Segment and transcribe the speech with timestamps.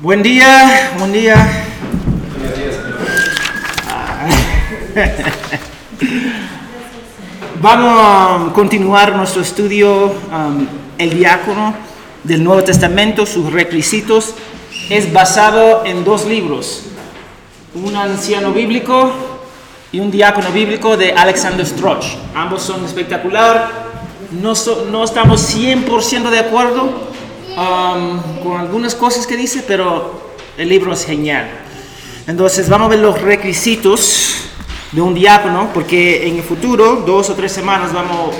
[0.00, 1.36] Buen día, buen día.
[7.62, 10.66] Vamos a continuar nuestro estudio, um,
[10.98, 11.74] el diácono
[12.24, 14.34] del Nuevo Testamento, sus requisitos.
[14.90, 16.82] Es basado en dos libros,
[17.74, 19.10] un anciano bíblico
[19.92, 22.04] y un diácono bíblico de Alexander Stroch.
[22.34, 23.86] Ambos son espectacular.
[24.42, 26.90] No, so- no estamos 100% de acuerdo
[27.56, 31.48] um, con algunas cosas que dice, pero el libro es genial.
[32.26, 34.36] Entonces vamos a ver los requisitos
[34.92, 38.34] de un diácono, porque en el futuro, dos o tres semanas, vamos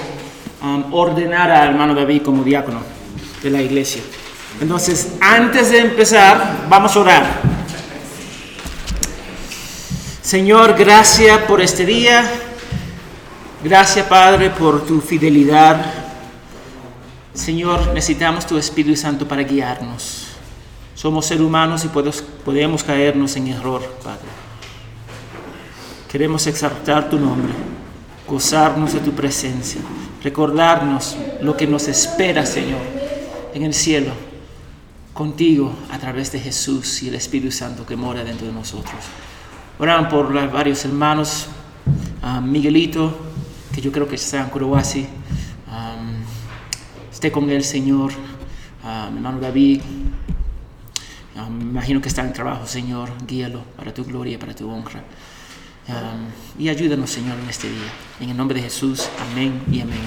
[0.60, 2.80] a um, ordenar al hermano David como diácono
[3.42, 4.02] de la iglesia.
[4.60, 7.40] Entonces, antes de empezar, vamos a orar.
[10.22, 12.28] Señor, gracias por este día.
[13.62, 16.05] Gracias, Padre, por tu fidelidad.
[17.36, 20.28] Señor, necesitamos tu Espíritu Santo para guiarnos.
[20.94, 24.24] Somos seres humanos y podemos, caernos en error, Padre.
[26.10, 27.52] Queremos exaltar tu nombre,
[28.26, 29.82] gozarnos de tu presencia,
[30.22, 32.80] recordarnos lo que nos espera, Señor,
[33.52, 34.12] en el cielo,
[35.12, 38.96] contigo a través de Jesús y el Espíritu Santo que mora dentro de nosotros.
[39.78, 41.48] Oran por varios hermanos,
[42.22, 43.14] a Miguelito,
[43.74, 45.15] que yo creo que está en um,
[47.26, 48.12] esté con él, Señor,
[48.84, 49.80] a mi hermano David,
[51.34, 55.02] um, me imagino que está en trabajo, Señor, guíalo para tu gloria, para tu honra.
[55.88, 56.28] Um,
[56.62, 57.90] y ayúdanos, Señor, en este día.
[58.20, 59.98] En el nombre de Jesús, amén y amén.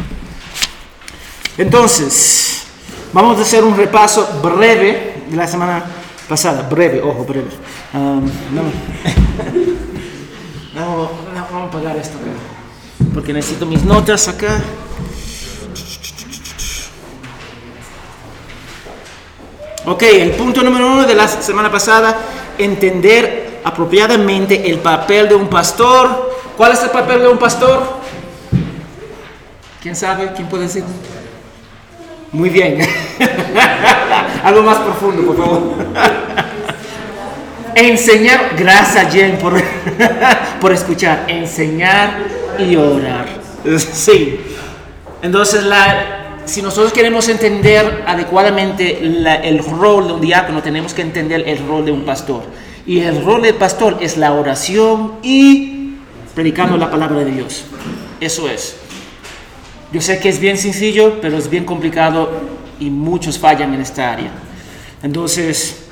[1.57, 2.67] Entonces,
[3.11, 5.83] vamos a hacer un repaso breve de la semana
[6.29, 6.69] pasada.
[6.69, 7.49] Breve, ojo, breve.
[7.93, 8.23] Um,
[8.55, 8.63] no,
[10.73, 12.17] no, no, vamos a apagar esto.
[13.13, 14.63] Porque necesito mis notas acá.
[19.89, 22.15] Ok, el punto número uno de la semana pasada,
[22.59, 26.31] entender apropiadamente el papel de un pastor.
[26.55, 27.81] ¿Cuál es el papel de un pastor?
[29.81, 30.31] ¿Quién sabe?
[30.35, 30.83] ¿Quién puede decir?
[32.31, 32.77] Muy bien.
[34.43, 35.61] Algo más profundo, por favor.
[37.73, 39.59] Enseñar, gracias Jen por,
[40.61, 41.23] por escuchar.
[41.27, 42.25] Enseñar
[42.59, 43.25] y orar.
[43.79, 44.39] Sí.
[45.23, 51.47] Entonces, la, si nosotros queremos entender adecuadamente el rol de un diácono, tenemos que entender
[51.47, 52.43] el rol de un pastor.
[52.85, 55.93] Y el rol del pastor es la oración y
[56.33, 57.65] predicando la palabra de Dios.
[58.19, 58.77] Eso es.
[59.93, 62.31] Yo sé que es bien sencillo, pero es bien complicado
[62.79, 64.31] y muchos fallan en esta área.
[65.03, 65.85] Entonces,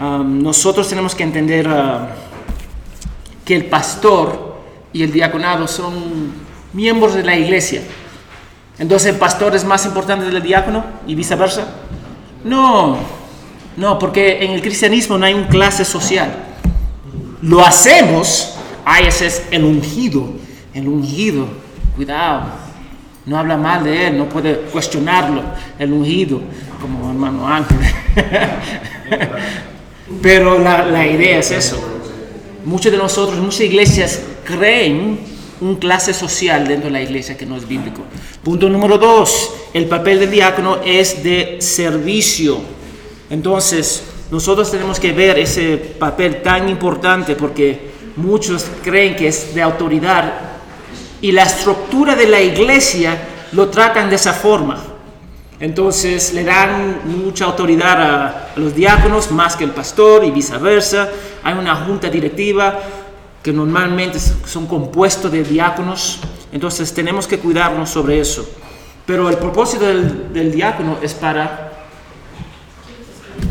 [0.00, 2.06] um, nosotros tenemos que entender uh,
[3.44, 4.58] que el pastor
[4.92, 6.32] y el diaconado son
[6.72, 7.82] miembros de la iglesia.
[8.78, 11.66] Entonces, ¿el pastor es más importante del diácono y viceversa?
[12.42, 12.98] No,
[13.76, 16.30] no, porque en el cristianismo no hay un clase social.
[17.40, 18.54] Lo hacemos,
[19.06, 20.28] ese es el ungido,
[20.72, 21.46] el ungido,
[21.94, 22.64] cuidado.
[23.26, 25.42] No habla mal de él, no puede cuestionarlo,
[25.78, 26.40] el ungido,
[26.80, 27.78] como hermano Ángel.
[30.22, 31.78] Pero la, la idea es eso.
[32.64, 35.33] Muchos de nosotros, muchas iglesias creen
[35.64, 38.02] un clase social dentro de la iglesia que no es bíblico.
[38.42, 42.60] Punto número dos, el papel del diácono es de servicio.
[43.30, 49.62] Entonces, nosotros tenemos que ver ese papel tan importante porque muchos creen que es de
[49.62, 50.34] autoridad
[51.22, 53.16] y la estructura de la iglesia
[53.52, 54.84] lo tratan de esa forma.
[55.60, 61.08] Entonces le dan mucha autoridad a, a los diáconos más que el pastor y viceversa.
[61.42, 62.80] Hay una junta directiva
[63.44, 66.18] que normalmente son compuestos de diáconos.
[66.50, 68.48] Entonces tenemos que cuidarnos sobre eso.
[69.04, 71.72] Pero el propósito del, diácono es para,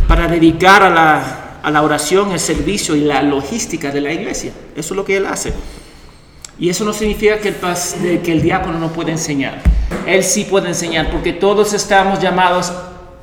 [0.07, 4.51] para dedicar a la, a la oración, el servicio y la logística de la iglesia.
[4.75, 5.53] Eso es lo que él hace.
[6.57, 9.61] Y eso no significa que el, que el diácono no puede enseñar.
[10.07, 12.73] Él sí puede enseñar porque todos estamos llamados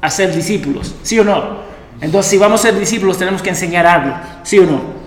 [0.01, 1.69] a ser discípulos, ¿sí o no?
[2.01, 4.15] Entonces, si vamos a ser discípulos, tenemos que enseñar algo,
[4.45, 5.00] ¿sí o no?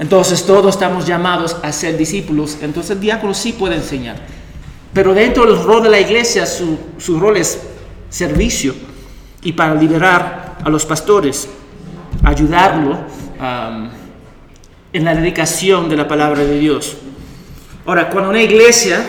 [0.00, 2.56] Entonces, todos estamos llamados a ser discípulos.
[2.62, 4.16] Entonces, el diácono sí puede enseñar.
[4.94, 7.60] Pero dentro del rol de la iglesia, su, su rol es
[8.08, 8.74] servicio
[9.42, 11.48] y para liberar a los pastores,
[12.22, 12.98] ayudarlo
[14.92, 16.96] en la dedicación de la palabra de Dios.
[17.84, 19.04] Ahora, cuando una iglesia,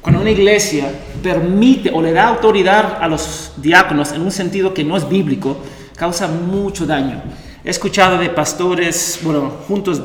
[0.00, 0.88] cuando una iglesia
[1.20, 5.58] permite o le da autoridad a los diáconos en un sentido que no es bíblico,
[5.96, 7.22] causa mucho daño.
[7.64, 10.02] He escuchado de pastores, bueno, juntos,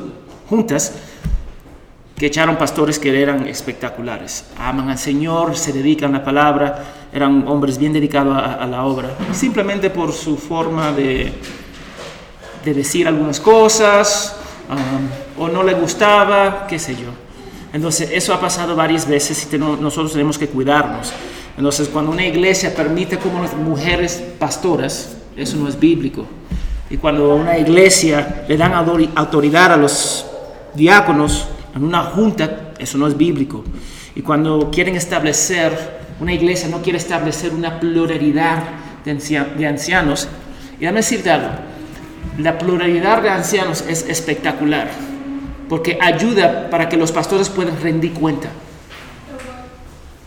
[0.48, 0.94] juntas,
[2.15, 4.45] que echaron pastores que eran espectaculares.
[4.59, 9.09] Aman al Señor, se dedican a la palabra, eran hombres bien dedicados a, la obra,
[9.33, 11.33] simplemente por su forma de,
[12.63, 14.36] de decir algunas cosas,
[15.38, 17.10] o no le gustaba, qué sé yo.
[17.74, 21.12] Entonces, eso ha pasado varias veces y nosotros tenemos que cuidarnos.
[21.57, 26.27] Entonces, cuando una iglesia permite como mujeres pastoras, eso no es bíblico.
[26.89, 30.25] Y cuando una iglesia le dan autoridad a los
[30.74, 33.63] diáconos en una junta, eso no es bíblico.
[34.16, 38.63] Y cuando quieren establecer, una iglesia no quiere establecer una pluralidad
[39.04, 39.12] de,
[39.68, 40.28] ancianos,
[40.78, 41.50] y déjame decirte algo,
[42.39, 44.89] la pluralidad de ancianos es espectacular,
[45.69, 48.50] porque ayuda para que los pastores puedan rendir cuenta.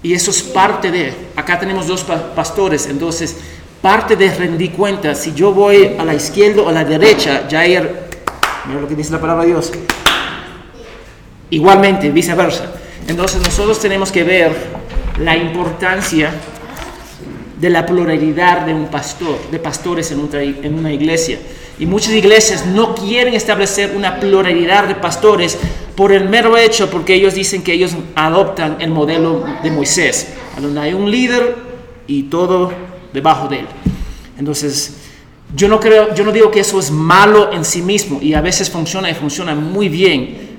[0.02, 3.36] Y eso es parte de, acá tenemos dos pastores, entonces
[3.80, 7.78] parte de rendir cuenta, si yo voy a la izquierda o a la derecha, hay,
[8.66, 9.72] mira lo que dice la palabra Dios,
[11.50, 12.72] igualmente, viceversa.
[13.08, 14.52] Entonces nosotros tenemos que ver
[15.18, 16.32] la importancia
[17.58, 21.38] de la pluralidad de un pastor, de pastores en, en una iglesia.
[21.78, 25.58] Y muchas iglesias no quieren establecer una pluralidad de pastores
[25.96, 30.80] por el mero hecho, porque ellos dicen que ellos adoptan el modelo de Moisés, donde
[30.80, 31.56] hay un líder
[32.06, 32.72] y todo
[33.12, 33.66] debajo de él.
[34.38, 34.96] Entonces,
[35.54, 38.40] yo no creo, yo no digo que eso es malo en sí mismo y a
[38.40, 40.58] veces funciona y funciona muy bien,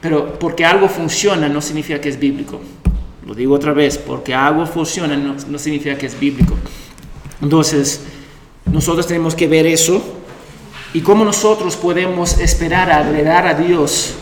[0.00, 2.60] pero porque algo funciona no significa que es bíblico.
[3.26, 6.54] Lo digo otra vez, porque algo funciona no, significa que es bíblico.
[7.40, 8.02] Entonces,
[8.70, 10.02] nosotros tenemos que ver eso
[10.92, 14.14] y cómo nosotros podemos esperar a agradar a Dios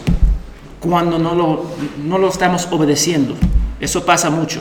[0.78, 1.64] cuando no lo,
[2.04, 3.34] no lo estamos obedeciendo.
[3.80, 4.60] Eso pasa mucho.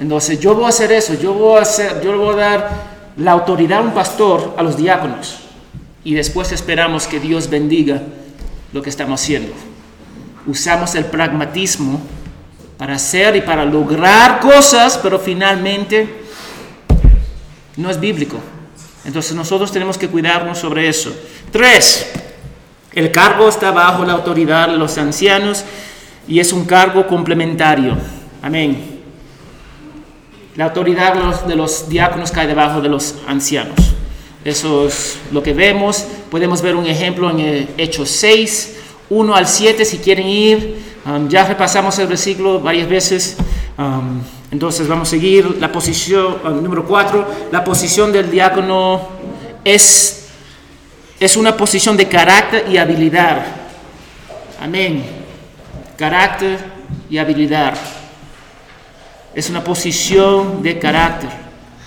[0.00, 2.70] Entonces, yo voy a hacer eso, yo voy a, hacer, yo voy a dar
[3.18, 5.40] la autoridad a un pastor, a los diáconos,
[6.02, 8.00] y después esperamos que Dios bendiga
[8.72, 9.52] lo que estamos haciendo.
[10.46, 12.00] Usamos el pragmatismo
[12.78, 16.22] para hacer y para lograr cosas, pero finalmente
[17.76, 18.38] no es bíblico.
[19.04, 21.14] Entonces nosotros tenemos que cuidarnos sobre eso.
[21.52, 22.10] Tres,
[22.94, 25.62] el cargo está bajo la autoridad de los ancianos
[26.26, 27.98] y es un cargo complementario.
[28.40, 28.89] Amén.
[30.60, 31.14] La autoridad
[31.46, 33.78] de los, diáconos cae debajo de los ancianos.
[34.44, 36.04] Eso es lo que vemos.
[36.30, 38.76] Podemos ver un ejemplo en Hechos 6,
[39.08, 40.82] 1 al 7 si quieren ir.
[41.30, 43.38] Ya repasamos el versículo varias veces.
[44.50, 49.00] Entonces vamos a seguir la posición, um, número 4, la posición del diácono
[49.64, 50.28] es,
[51.18, 53.46] es una posición de carácter y habilidad.
[54.60, 55.06] Amén.
[55.96, 56.58] Carácter
[57.08, 57.78] y habilidad.
[59.34, 61.30] Es una posición de carácter,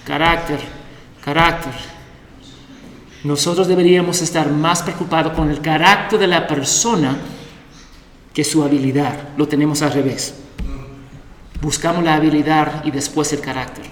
[0.05, 0.59] carácter,
[1.23, 1.73] carácter.
[3.23, 7.17] Nosotros deberíamos estar más preocupados con el carácter de la persona
[8.33, 9.29] que su habilidad.
[9.37, 10.35] Lo tenemos al revés.
[11.61, 13.85] Buscamos la habilidad y después el carácter.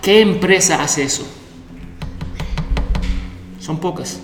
[0.00, 1.24] ¿Qué empresa hace eso?
[3.60, 4.18] Son pocas.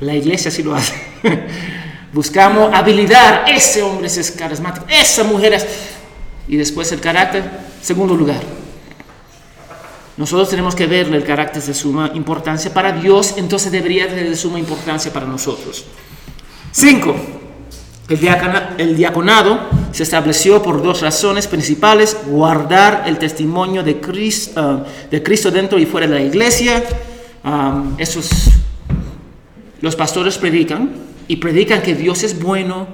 [0.00, 0.94] La iglesia sí lo hace.
[2.12, 3.48] Buscamos habilidad.
[3.48, 4.86] Ese hombre es carismático.
[4.88, 5.66] Esa mujer es...
[6.48, 7.44] Y después el carácter.
[7.82, 8.42] Segundo lugar.
[10.18, 14.36] Nosotros tenemos que verle el carácter de suma importancia para Dios, entonces debería ser de
[14.36, 15.84] suma importancia para nosotros.
[16.72, 17.14] Cinco,
[18.08, 19.60] el, diaconado
[19.92, 25.78] se estableció por dos razones principales, guardar el testimonio de Cristo, ah, de Cristo dentro
[25.78, 26.82] y fuera de la iglesia.
[27.44, 28.28] Um, esos,
[29.80, 30.90] los pastores predican
[31.28, 32.88] y predican que Dios es bueno.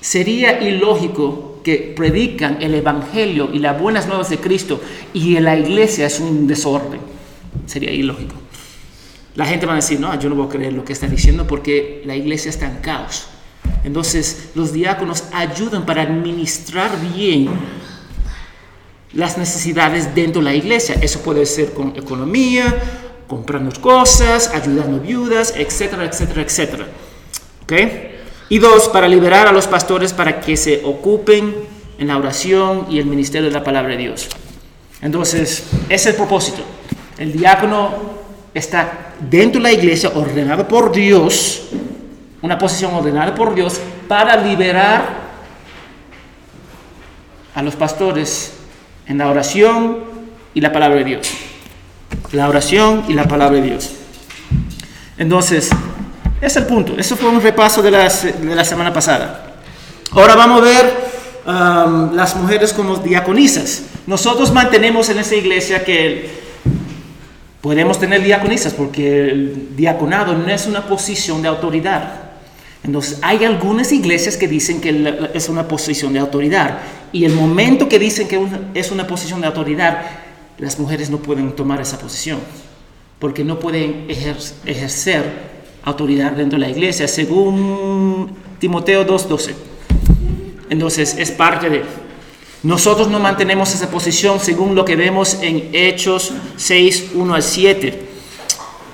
[0.00, 4.80] Sería ilógico que predican el Evangelio y las buenas nuevas de Cristo
[5.12, 7.00] y en la iglesia es un desorden.
[7.66, 8.34] Sería ilógico.
[9.34, 11.46] La gente va a decir, no, yo no voy a creer lo que está diciendo
[11.46, 13.26] porque la iglesia está en caos.
[13.82, 17.48] Entonces los diáconos ayudan para administrar bien
[19.14, 20.96] las necesidades dentro de la iglesia.
[21.00, 22.74] Eso puede ser con economía,
[23.26, 26.86] comprando cosas, ayudando viudas, etcétera, etcétera, etcétera.
[27.62, 27.72] ¿Ok?
[28.48, 31.54] Y dos, para liberar a los pastores para que se ocupen
[31.98, 34.28] en la oración y el ministerio de la palabra de Dios.
[35.00, 36.62] Entonces, ese es el propósito.
[37.18, 37.90] El diácono
[38.52, 41.68] está dentro de la iglesia, ordenado por Dios,
[42.42, 45.24] una posición ordenada por Dios, para liberar
[47.54, 48.54] a los pastores
[49.06, 49.98] en la oración
[50.54, 51.30] y la palabra de Dios.
[52.32, 53.92] La oración y la palabra de Dios.
[55.16, 55.70] Entonces,
[56.40, 56.94] es el punto.
[56.98, 59.54] Eso fue un repaso de, de la semana pasada.
[60.12, 60.94] Ahora vamos a ver
[61.46, 63.82] um, las mujeres como diaconisas.
[64.06, 66.44] Nosotros mantenemos en esta iglesia que
[67.64, 72.24] Podemos tener diaconisas porque el diaconado no es una posición de autoridad.
[72.82, 76.80] Entonces, hay algunas iglesias que dicen que es una posición de autoridad.
[77.10, 78.38] Y el momento que dicen que
[78.74, 80.02] es una posición de autoridad,
[80.58, 82.38] las mujeres no pueden tomar esa posición.
[83.18, 84.08] porque no pueden
[84.66, 85.53] ejercer
[85.84, 89.54] autoridad dentro de la iglesia, según Timoteo 2.12.
[90.70, 91.82] Entonces es parte de...
[92.62, 98.08] Nosotros no mantenemos esa posición según lo que vemos en Hechos 6, 1 al 7.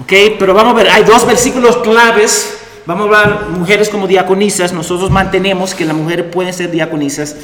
[0.02, 0.12] ¿Ok?
[0.38, 2.58] Pero vamos a ver, hay dos versículos claves.
[2.84, 4.72] Vamos a hablar mujeres como diaconisas.
[4.72, 7.36] Nosotros mantenemos que las mujeres pueden ser diaconisas.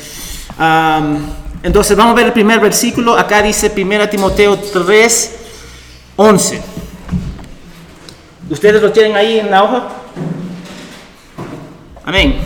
[1.62, 3.16] entonces vamos a ver el primer versículo.
[3.16, 5.36] Acá dice 1 Timoteo 3,
[6.16, 6.75] 11.
[8.48, 9.88] ¿Ustedes lo tienen ahí en la hoja?
[12.04, 12.36] Amén.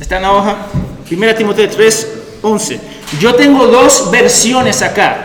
[0.00, 0.56] Está en la hoja.
[1.10, 2.08] 1 Timoteo 3,
[2.42, 2.80] 11.
[3.20, 5.24] Yo tengo dos versiones acá.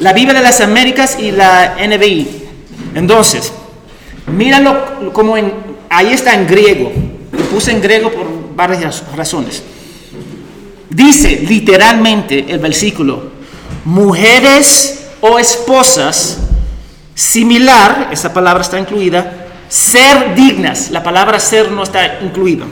[0.00, 2.42] La Biblia de las Américas y la NBI.
[2.94, 3.52] Entonces,
[4.26, 5.52] míralo como en,
[5.88, 6.92] ahí está en griego.
[7.32, 9.62] Lo puse en griego por varias razones.
[10.90, 13.30] Dice literalmente el versículo,
[13.86, 16.38] mujeres o esposas
[17.14, 22.66] Similar, esa palabra está incluida, ser dignas, la palabra ser no está incluida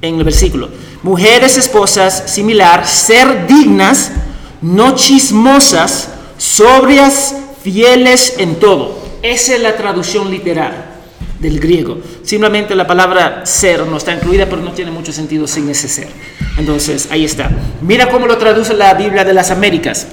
[0.00, 0.68] en el versículo.
[1.02, 4.12] Mujeres esposas, similar, ser dignas,
[4.60, 6.08] no chismosas,
[6.38, 9.00] sobrias, fieles en todo.
[9.22, 10.92] Esa es la traducción literal
[11.38, 11.98] del griego.
[12.22, 16.08] Simplemente la palabra ser no está incluida, pero no tiene mucho sentido sin ese ser.
[16.56, 17.50] Entonces, ahí está.
[17.80, 20.06] Mira cómo lo traduce la Biblia de las Américas.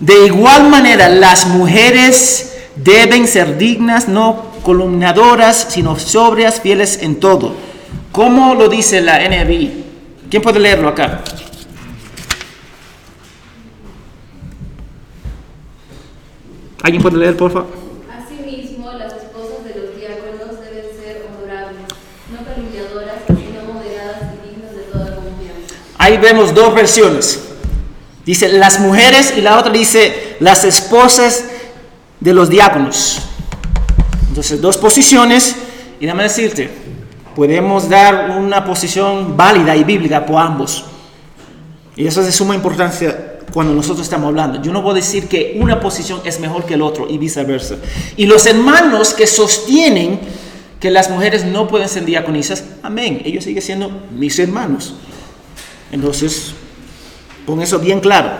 [0.00, 7.52] De igual manera, las mujeres deben ser dignas, no columnadoras, sino sobrias, fieles en todo.
[8.10, 9.84] ¿Cómo lo dice la NBI?
[10.30, 11.22] ¿Quién puede leerlo acá?
[16.82, 17.68] ¿Alguien puede leer, por favor?
[18.10, 21.82] Asimismo, las esposas de los diáconos deben ser honorables,
[22.32, 25.74] no calumniadoras, sino moderadas y dignas de toda confianza.
[25.98, 27.49] Ahí vemos dos versiones.
[28.30, 31.46] Dice las mujeres y la otra dice las esposas
[32.20, 33.22] de los diáconos.
[34.28, 35.56] Entonces, dos posiciones
[35.98, 36.70] y déjame decirte,
[37.34, 40.84] podemos dar una posición válida y bíblica por ambos.
[41.96, 44.62] Y eso es de suma importancia cuando nosotros estamos hablando.
[44.62, 47.78] Yo no a decir que una posición es mejor que el otro y viceversa.
[48.16, 50.20] Y los hermanos que sostienen
[50.78, 54.94] que las mujeres no pueden ser diaconisas, amén, ellos siguen siendo mis hermanos.
[55.90, 56.54] Entonces,
[57.46, 58.30] con eso bien claro.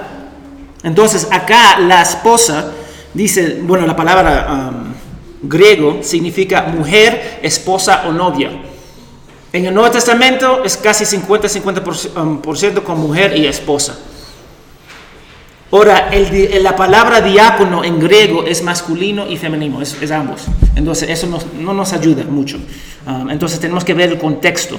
[0.82, 2.72] Entonces, acá la esposa
[3.12, 8.50] dice, bueno, la palabra um, griego significa mujer, esposa o novia.
[9.52, 13.98] En el Nuevo Testamento es casi 50-50% um, con mujer y esposa.
[15.72, 16.10] Ahora,
[16.60, 20.42] la palabra diácono en griego es masculino y femenino, es, ambos.
[20.74, 21.28] Entonces, eso
[21.60, 22.58] no nos ayuda mucho.
[23.06, 24.78] Um, entonces, tenemos que ver el contexto.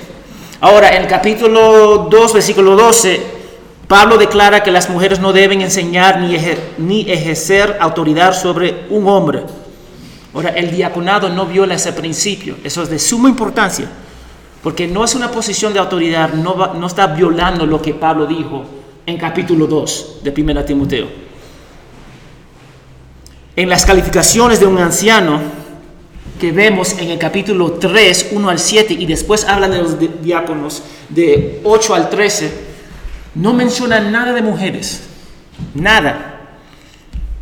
[0.59, 3.40] Ahora, en el capítulo 2, versículo 12,
[3.91, 6.21] Pablo declara que las mujeres no deben enseñar
[6.77, 9.43] ni, ejercer autoridad sobre un hombre.
[10.33, 12.55] Ahora, el diaconado no viola ese principio.
[12.63, 13.91] Eso es de suma importancia.
[14.63, 18.63] Porque no es una posición de autoridad, no, no está violando lo que Pablo dijo
[19.05, 21.07] en capítulo 2 de 1 Timoteo.
[23.57, 25.41] En las calificaciones de un anciano
[26.39, 30.81] que vemos en el capítulo 3, 1 al 7, y después hablan de los diáconos
[31.09, 32.70] de 8 al 13,
[33.35, 35.03] no menciona nada de mujeres,
[35.73, 36.39] nada.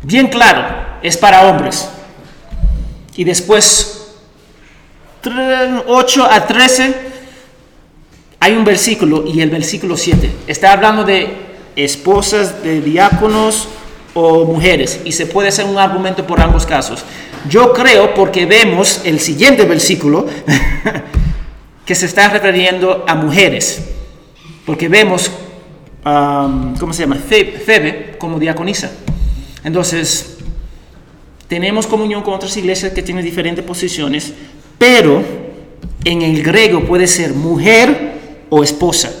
[0.02, 0.64] Bien claro,
[1.02, 1.88] es para hombres.
[3.16, 4.14] Y después,
[5.86, 6.94] 8 a 13,
[8.38, 11.36] hay un versículo y el versículo 7 está hablando de
[11.76, 13.68] esposas de diáconos
[14.14, 17.04] o mujeres y se puede hacer un argumento por ambos casos.
[17.48, 20.26] Yo creo porque vemos el siguiente versículo
[21.84, 23.82] que se está refiriendo a mujeres,
[24.64, 25.30] porque vemos
[26.02, 27.16] ¿cómo se llama?
[27.16, 28.90] Febe como diaconisa.
[29.64, 30.38] Entonces,
[31.48, 34.32] tenemos comunión con otras iglesias que tienen diferentes posiciones,
[34.78, 35.22] pero
[36.04, 39.12] en el griego puede ser mujer o esposa.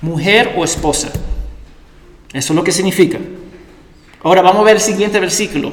[0.00, 1.10] Mujer o esposa.
[2.32, 3.18] Eso es lo que significa.
[4.22, 5.72] Ahora vamos a ver el siguiente versículo.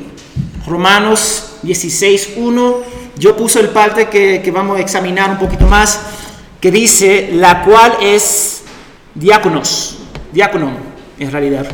[0.68, 2.78] Romanos 16, 1.
[3.18, 6.00] Yo puse el parte que, que vamos a examinar un poquito más,
[6.60, 8.64] que dice, la cual es
[9.14, 10.02] diáconos
[10.34, 10.72] diácono,
[11.20, 11.68] en realidad.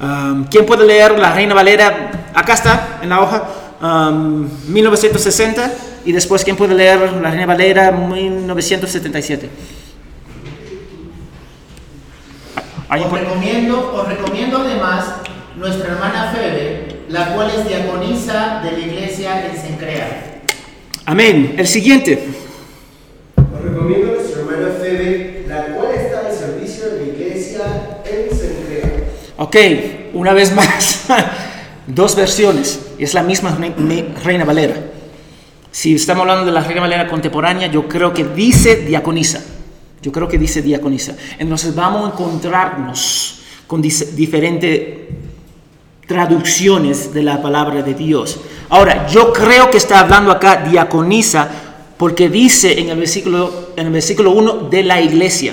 [0.00, 2.30] Um, ¿Quién puede leer la Reina Valera?
[2.34, 3.44] Acá está, en la hoja,
[4.66, 5.62] 1960.
[5.64, 5.70] Um,
[6.04, 9.48] y después, ¿quién puede leer la Reina Valera 1977?
[12.90, 15.14] Os recomiendo, os recomiendo además
[15.56, 20.42] nuestra hermana Febe, la cual es diaconisa de la iglesia en Sencrea.
[21.06, 21.54] Amén.
[21.56, 22.31] El siguiente.
[29.52, 31.04] Ok, una vez más,
[31.86, 32.86] dos versiones.
[32.98, 33.54] Es la misma
[34.24, 34.76] Reina Valera.
[35.70, 39.44] Si estamos hablando de la Reina Valera contemporánea, yo creo que dice diaconisa.
[40.00, 41.16] Yo creo que dice diaconisa.
[41.38, 45.00] Entonces vamos a encontrarnos con diferentes
[46.06, 48.40] traducciones de la palabra de Dios.
[48.70, 51.46] Ahora, yo creo que está hablando acá diaconisa
[51.98, 55.52] porque dice en el versículo, en el versículo 1 de la iglesia.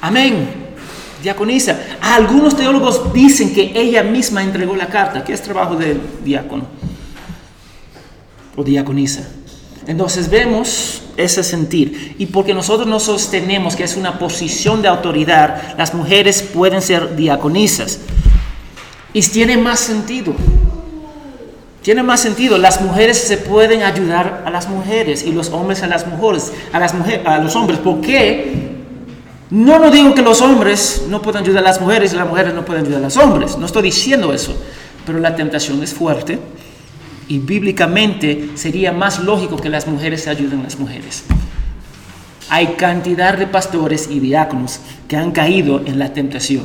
[0.00, 0.48] Amén.
[1.22, 1.78] Diaconisa.
[2.00, 6.66] Algunos teólogos dicen que ella misma entregó la carta, que es trabajo del diácono
[8.56, 9.28] o diaconisa.
[9.86, 12.14] Entonces vemos ese sentir.
[12.18, 17.16] Y porque nosotros no sostenemos que es una posición de autoridad, las mujeres pueden ser
[17.16, 18.00] diaconisas.
[19.12, 20.34] Y tiene más sentido.
[21.82, 22.58] Tiene más sentido.
[22.58, 26.78] Las mujeres se pueden ayudar a las mujeres y los hombres a las mujeres, a,
[26.78, 27.80] las mujeres, a los hombres.
[27.80, 28.72] ¿Por qué?
[29.50, 32.54] No, no digo que los hombres no puedan ayudar a las mujeres y las mujeres
[32.54, 33.58] no pueden ayudar a los hombres.
[33.58, 34.56] No estoy diciendo eso.
[35.04, 36.38] Pero la tentación es fuerte
[37.26, 41.24] y bíblicamente sería más lógico que las mujeres ayuden a las mujeres.
[42.48, 46.62] Hay cantidad de pastores y diáconos que han caído en la tentación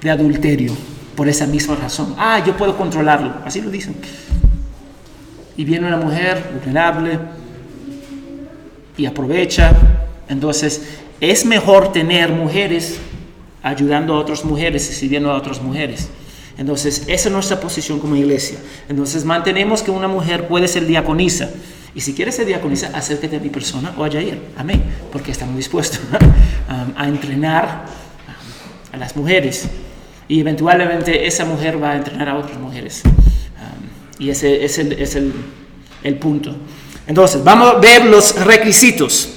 [0.00, 0.72] de adulterio
[1.18, 2.14] por esa misma razón.
[2.16, 3.96] Ah, yo puedo controlarlo, así lo dicen.
[5.56, 7.18] Y viene una mujer vulnerable
[8.96, 9.72] y aprovecha.
[10.28, 10.80] Entonces,
[11.20, 13.00] es mejor tener mujeres
[13.64, 16.08] ayudando a otras mujeres y sirviendo a otras mujeres.
[16.56, 18.58] Entonces, esa es nuestra posición como iglesia.
[18.88, 21.50] Entonces, mantenemos que una mujer puede ser diaconisa.
[21.96, 24.40] Y si quieres ser diaconisa, acércate a mi persona o a Jair.
[24.56, 24.84] Amén.
[25.10, 25.98] Porque estamos dispuestos
[26.96, 27.86] a entrenar
[28.92, 29.68] a las mujeres.
[30.28, 33.02] Y eventualmente esa mujer va a entrenar a otras mujeres.
[34.18, 35.32] y ese, es el,
[36.02, 36.54] el punto.
[37.06, 39.30] Entonces, vamos a ver los requisitos.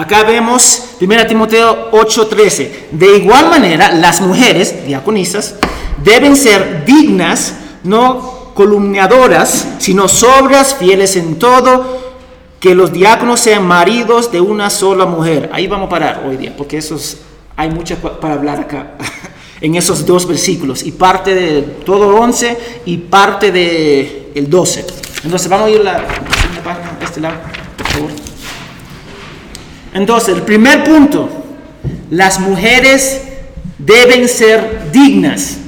[0.00, 2.70] Acá vemos 1 Timoteo 8:13.
[2.92, 5.56] De igual manera, las mujeres, diaconisas,
[6.02, 11.98] deben ser dignas, no columniadoras, sino sobrias, fieles en todo,
[12.60, 15.50] que los diáconos sean maridos de una sola mujer.
[15.52, 17.18] Ahí vamos a parar hoy día, porque esos,
[17.60, 18.92] hay mucho para hablar acá,
[19.60, 24.86] en esos dos versículos, y parte de todo 11 y parte de el 12.
[25.24, 26.06] Entonces vamos a ir a la
[26.64, 27.36] página, a este lado,
[27.76, 28.10] por favor.
[29.92, 31.28] Entonces, el primer punto,
[32.08, 33.24] las mujeres
[33.76, 35.58] deben ser dignas.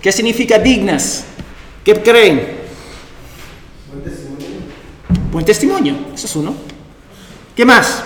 [0.00, 1.24] ¿Qué significa dignas?
[1.82, 2.60] ¿Qué creen?
[3.90, 4.46] Buen testimonio.
[5.32, 6.54] Buen testimonio, eso es uno.
[7.56, 8.04] ¿Qué más?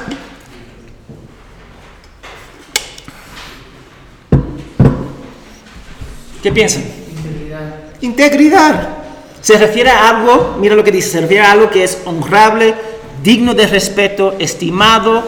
[6.46, 6.84] ¿Qué piensan?
[7.10, 7.74] Integridad.
[8.02, 8.88] Integridad.
[9.40, 12.72] Se refiere a algo, mira lo que dice, se refiere a algo que es honrable,
[13.20, 15.24] digno de respeto, estimado,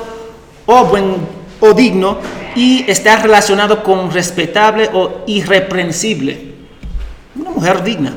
[0.65, 1.17] o buen
[1.59, 2.19] o digno
[2.55, 6.55] y está relacionado con respetable o irreprensible.
[7.35, 8.15] Una mujer digna.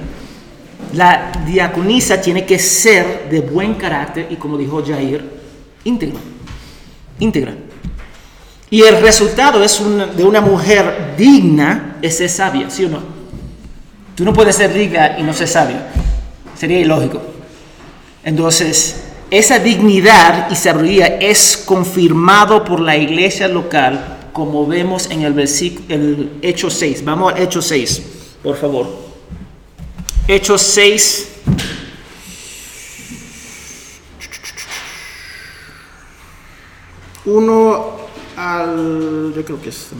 [0.93, 5.27] La diaconisa tiene que ser de buen carácter y como dijo Jair,
[5.85, 6.19] íntegra.
[7.17, 7.55] Íntegra.
[8.71, 9.81] Y el resultado es
[10.15, 13.01] de una mujer digna es ser sabia, ¿sí o no?
[14.15, 15.89] Tú no puedes ser digna y no ser sabia.
[16.57, 17.21] Sería ilógico.
[18.23, 25.37] Entonces, esa dignidad y sabiduría es confirmado por la iglesia local, como vemos en el
[25.89, 27.03] el Hecho 6.
[27.03, 28.01] Vamos a Hecho 6,
[28.41, 28.87] por favor.
[30.29, 31.27] Hechos 6.
[37.25, 38.00] Uno
[38.41, 39.33] al.
[39.35, 39.91] Yo creo que es.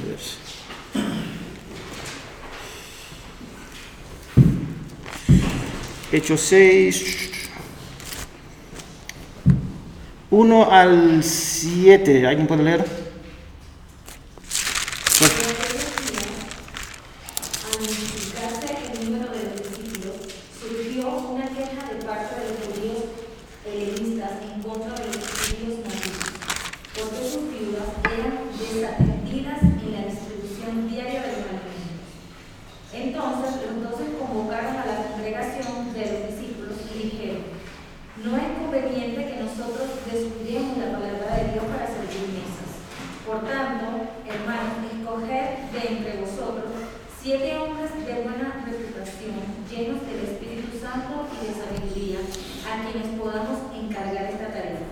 [6.11, 7.29] Hechos 6.
[10.31, 12.27] 1 al 7.
[12.27, 12.85] ¿Alguien puede leer?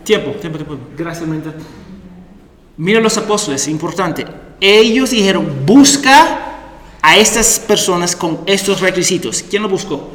[0.09, 0.75] Tiempo, tiempo, tiempo.
[0.97, 1.53] Gracias, Menta.
[2.77, 4.25] Mira los apóstoles, importante.
[4.59, 6.39] Ellos dijeron, busca
[6.99, 9.45] a estas personas con estos requisitos.
[9.47, 10.09] ¿Quién lo buscó?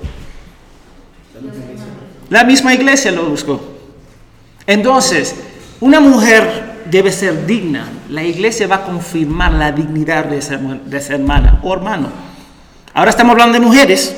[2.29, 3.61] La misma iglesia lo buscó.
[4.67, 5.37] Entonces,
[5.79, 7.89] una mujer debe ser digna.
[8.09, 12.09] La iglesia va a confirmar la dignidad de esa, de esa hermana o hermano.
[12.95, 14.13] Ahora estamos hablando de mujeres.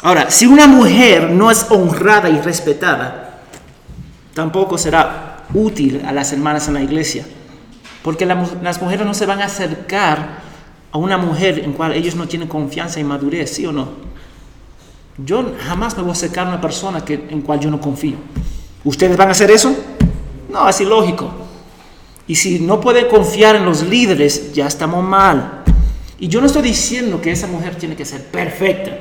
[0.00, 3.30] Ahora, si una mujer no es honrada y respetada,
[4.34, 7.26] tampoco será útil a las hermanas en la iglesia.
[8.02, 10.40] Porque las mujeres no se van a acercar
[10.90, 13.88] a una mujer en cual ellos no tienen confianza y madurez, ¿sí o no?
[15.18, 18.16] Yo jamás me voy a acercar a una persona que, en cual yo no confío.
[18.84, 19.74] ¿Ustedes van a hacer eso?
[20.50, 21.30] No, es ilógico.
[22.26, 25.62] Y si no pueden confiar en los líderes, ya estamos mal.
[26.18, 28.98] Y yo no estoy diciendo que esa mujer tiene que ser perfecta,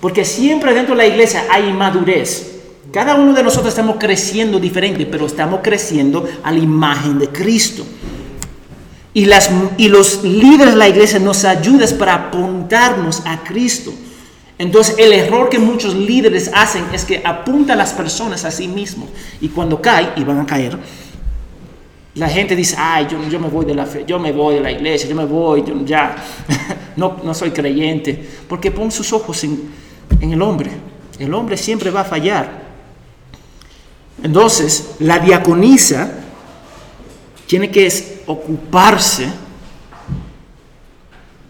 [0.00, 2.61] porque siempre dentro de la iglesia hay inmadurez.
[2.92, 7.86] Cada uno de nosotros estamos creciendo diferente, pero estamos creciendo a la imagen de Cristo.
[9.14, 13.92] Y, las, y los líderes de la iglesia nos ayudan para apuntarnos a Cristo.
[14.58, 18.68] Entonces el error que muchos líderes hacen es que apuntan a las personas a sí
[18.68, 19.08] mismos.
[19.40, 20.78] Y cuando caen, y van a caer,
[22.14, 24.60] la gente dice, ay, yo, yo me voy de la fe, yo me voy de
[24.60, 26.14] la iglesia, yo me voy, yo ya,
[26.96, 28.22] no, no soy creyente.
[28.46, 29.72] Porque pon sus ojos en
[30.20, 30.70] el hombre.
[31.18, 32.61] El hombre siempre va a fallar.
[34.22, 36.10] Entonces, la diaconisa
[37.46, 39.26] tiene que ocuparse,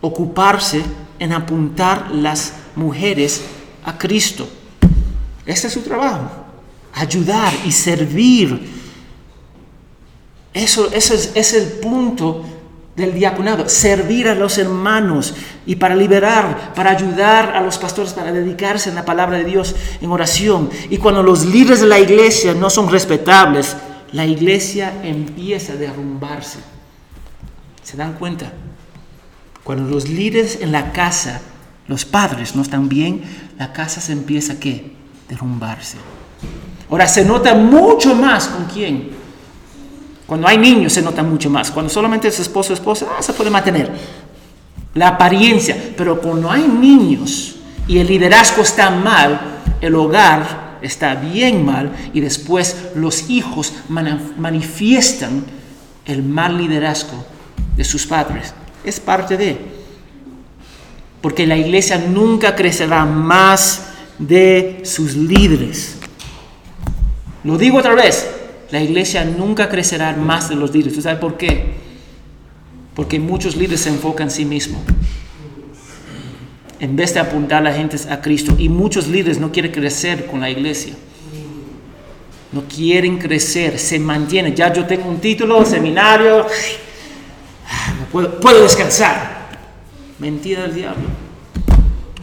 [0.01, 0.83] ocuparse
[1.19, 3.43] en apuntar las mujeres
[3.85, 4.49] a Cristo.
[5.45, 6.31] Ese es su trabajo,
[6.95, 8.71] ayudar y servir.
[10.55, 12.45] Eso, eso es, es el punto
[12.97, 18.33] del diaconado, servir a los hermanos y para liberar, para ayudar a los pastores, para
[18.33, 20.69] dedicarse a la palabra de Dios en oración.
[20.91, 23.77] Y cuando los líderes de la iglesia no son respetables,
[24.13, 26.59] la iglesia empieza a derrumbarse.
[27.83, 28.53] ¿Se dan cuenta?
[29.65, 31.41] Cuando los líderes en la casa,
[31.89, 33.23] los padres no están bien,
[33.59, 34.93] la casa se empieza a?
[35.29, 35.97] Derrumbarse.
[36.91, 39.22] Ahora se nota mucho más con quién.
[40.33, 41.71] Cuando hay niños se nota mucho más.
[41.71, 43.93] Cuando solamente es esposo o esposa, ah, se puede mantener.
[44.95, 45.77] La apariencia.
[45.95, 49.39] Pero cuando hay niños y el liderazgo está mal,
[49.83, 55.45] el hogar está bien mal y después los hijos manifiestan
[56.07, 57.27] el mal liderazgo
[57.77, 58.55] de sus padres.
[58.85, 59.59] Es parte de.
[61.21, 63.83] Porque la iglesia nunca crecerá más
[64.19, 65.97] de sus líderes.
[67.45, 68.32] Lo digo otra vez,
[68.73, 70.95] la iglesia nunca crecerá más de los líderes.
[70.95, 71.75] ¿Tú sabes por qué?
[72.95, 74.81] Porque muchos líderes se enfocan en sí mismos
[76.83, 78.57] en vez de apuntar a la gente a Cristo.
[78.59, 80.95] Y muchos líderes no quieren crecer con la iglesia.
[82.51, 84.57] No quieren crecer, se mantienen.
[84.57, 86.45] Ya yo tengo un título, seminario,
[88.11, 89.49] puedo, puedo descansar.
[90.19, 91.05] Mentira del diablo.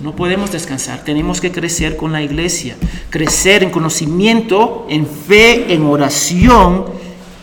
[0.01, 2.77] No podemos descansar, tenemos que crecer con la iglesia,
[3.09, 6.85] crecer en conocimiento, en fe, en oración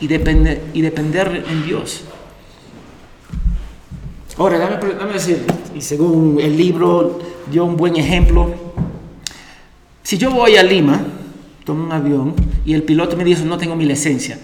[0.01, 2.05] y depender, y depender en Dios.
[4.39, 7.19] Ahora, dame, decir, y según el libro
[7.51, 8.55] dio un buen ejemplo,
[10.03, 11.05] si yo voy a Lima,
[11.65, 14.39] tomo un avión y el piloto me dice no tengo mi licencia,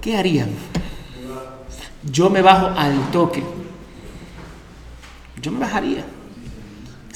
[0.00, 0.50] ¿qué harían?
[2.10, 3.42] Yo me bajo al toque.
[5.42, 6.04] Yo me bajaría.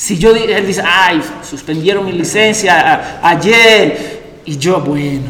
[0.00, 5.26] Si yo él dice, ay, suspendieron mi licencia ayer, y yo, bueno,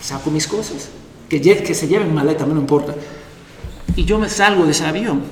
[0.00, 0.88] saco mis cosas,
[1.28, 2.96] que, que se lleven maleta, no importa
[3.96, 5.22] y yo me salgo de ese avión.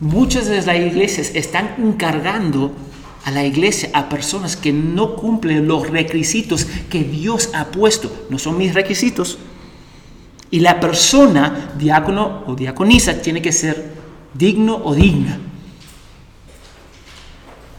[0.00, 2.72] Muchas de las iglesias están encargando
[3.24, 8.10] a la iglesia a personas que no cumplen los requisitos que Dios ha puesto.
[8.28, 9.38] No son mis requisitos.
[10.50, 13.92] Y la persona, diácono o diaconisa, tiene que ser
[14.34, 15.38] digno o digna.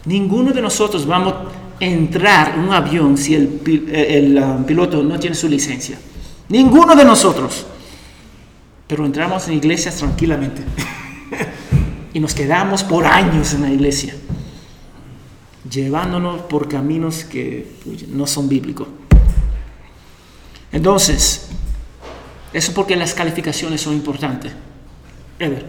[0.06, 1.34] Ninguno de nosotros vamos
[1.80, 3.60] a entrar en un avión si el,
[3.92, 5.98] el um, piloto no tiene su licencia.
[6.48, 7.66] Ninguno de nosotros.
[8.86, 10.62] Pero entramos en iglesias tranquilamente.
[12.16, 14.14] y nos quedamos por años en la iglesia,
[15.70, 17.72] llevándonos por caminos que
[18.08, 18.88] no son bíblicos.
[20.72, 21.48] Entonces,
[22.54, 24.50] eso porque las calificaciones son importantes.
[25.38, 25.66] Ever.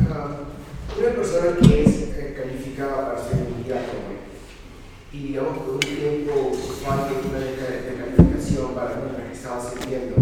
[0.00, 4.18] Uh, una persona que es eh, calificada para ser un diácono
[5.12, 6.52] y digamos por un tiempo
[6.86, 10.14] una de, de calificación para la que estaba sirviendo,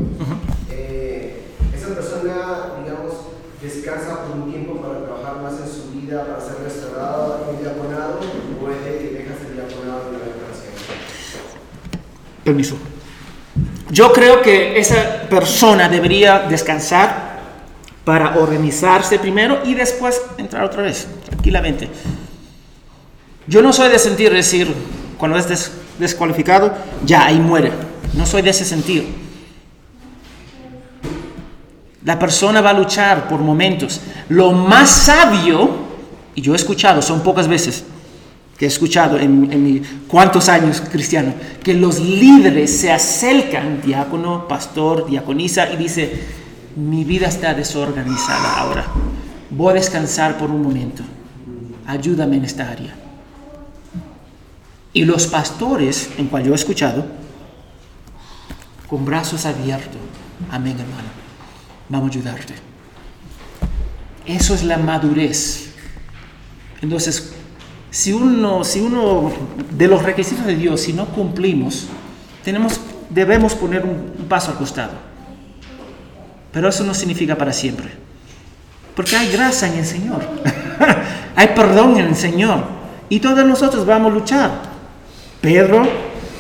[0.71, 3.13] esa persona, digamos,
[3.61, 8.21] descansa por un tiempo para trabajar más en su vida para ser restaurado y diaconado
[8.21, 10.73] o es de que dejas el diaconado y la decoración?
[12.43, 12.77] Permiso.
[13.91, 17.43] Yo creo que esa persona debería descansar
[18.07, 21.91] para organizarse primero y después entrar otra vez, tranquilamente.
[23.47, 24.73] Yo no soy de sentir decir,
[25.23, 26.75] cuando es descualificado,
[27.07, 27.71] ya ahí muere.
[28.15, 29.05] No soy de ese sentido.
[32.05, 34.01] La persona va a luchar por momentos.
[34.29, 35.77] Lo más sabio,
[36.35, 37.85] y yo he escuchado, son pocas veces
[38.59, 44.49] que he escuchado en, en mis cuantos años cristiano, que los líderes se acercan, diácono,
[44.49, 46.21] pastor, diaconisa, y dice,
[46.75, 48.87] mi vida está desorganizada ahora.
[49.51, 51.05] Voy a descansar por un momento.
[51.87, 53.02] Ayúdame en esta área.
[54.93, 57.07] Y los pastores, en cual yo he escuchado,
[58.89, 60.01] con brazos abiertos,
[60.51, 61.09] amén hermano,
[61.89, 62.55] vamos a ayudarte.
[64.27, 65.73] Eso es la madurez.
[66.83, 67.33] Entonces,
[67.91, 69.33] si uno, si uno
[69.71, 71.87] de los requisitos de Dios, si no cumplimos,
[72.45, 74.93] tenemos, debemos poner un, un paso al costado.
[76.53, 77.91] Pero eso no significa para siempre.
[78.95, 80.23] Porque hay gracia en el Señor.
[81.37, 82.65] hay perdón en el Señor.
[83.09, 84.72] Y todos nosotros vamos a luchar.
[85.43, 85.83] Pedro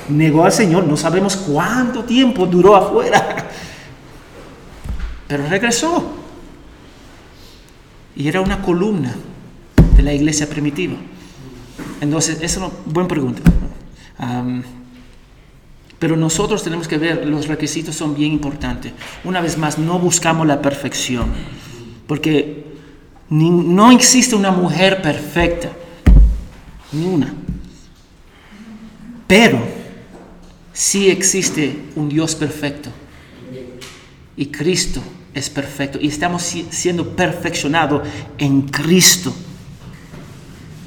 [0.09, 3.49] negó al Señor, no sabemos cuánto tiempo duró afuera,
[5.29, 6.15] pero regresó.
[8.15, 9.15] Y era una columna
[9.97, 10.95] de la iglesia primitiva.
[12.01, 13.43] Entonces, esa es una buena pregunta.
[15.99, 18.93] Pero nosotros tenemos que ver, los requisitos son bien importantes.
[19.25, 21.27] Una vez más, no buscamos la perfección,
[22.07, 22.67] porque
[23.31, 25.71] no existe una mujer perfecta,
[26.93, 27.42] ni una.
[29.33, 29.59] Pero
[30.75, 32.91] sí existe un Dios perfecto.
[34.37, 35.01] Y Cristo
[35.33, 35.99] es perfecto.
[35.99, 39.33] Y estamos siendo perfeccionados en Cristo.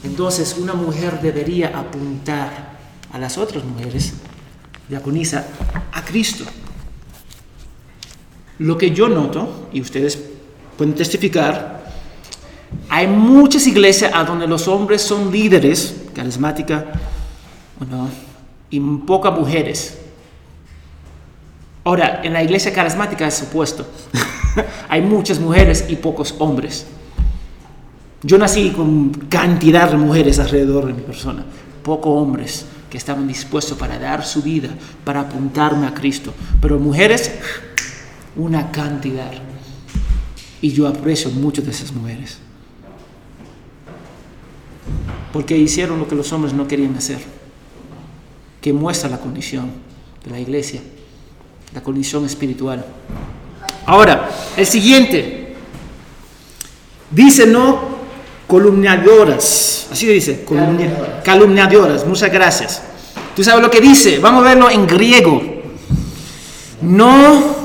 [0.03, 2.77] Entonces una mujer debería apuntar
[3.11, 4.13] a las otras mujeres,
[4.89, 5.47] diaconisa,
[5.91, 6.45] a Cristo.
[8.59, 10.19] Lo que yo noto, y ustedes
[10.77, 11.91] pueden testificar,
[12.89, 16.85] hay muchas iglesias a donde los hombres son líderes, carismática,
[17.79, 18.07] bueno,
[18.69, 19.97] y pocas mujeres.
[21.83, 23.85] Ahora, en la iglesia carismática es supuesto.
[24.89, 26.87] Hay muchas mujeres y pocos hombres.
[28.23, 31.45] Yo nací con cantidad de mujeres alrededor de mi persona,
[31.83, 34.69] pocos hombres que estaban dispuestos para dar su vida,
[35.03, 36.33] para apuntarme a Cristo.
[36.59, 37.31] Pero mujeres,
[38.35, 39.31] una cantidad.
[40.59, 42.39] Y yo aprecio mucho de esas mujeres.
[45.31, 47.34] Porque hicieron lo que los hombres no querían hacer
[48.65, 49.69] que muestra la condición
[50.23, 50.81] de la iglesia,
[51.71, 52.83] la condición espiritual.
[53.85, 55.53] Ahora, el siguiente.
[57.11, 57.79] Dice no
[58.47, 61.23] columniadoras, así dice, calumniadoras.
[61.23, 62.07] calumniadoras.
[62.07, 62.81] Muchas gracias.
[63.35, 64.17] ¿Tú sabes lo que dice?
[64.17, 65.43] Vamos a verlo en griego.
[66.81, 67.55] No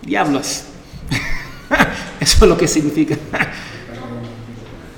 [0.00, 0.62] diablos.
[2.20, 3.18] Eso es lo que significa.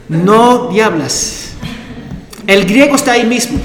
[0.09, 1.55] No diablas.
[2.47, 3.59] El griego está ahí mismo.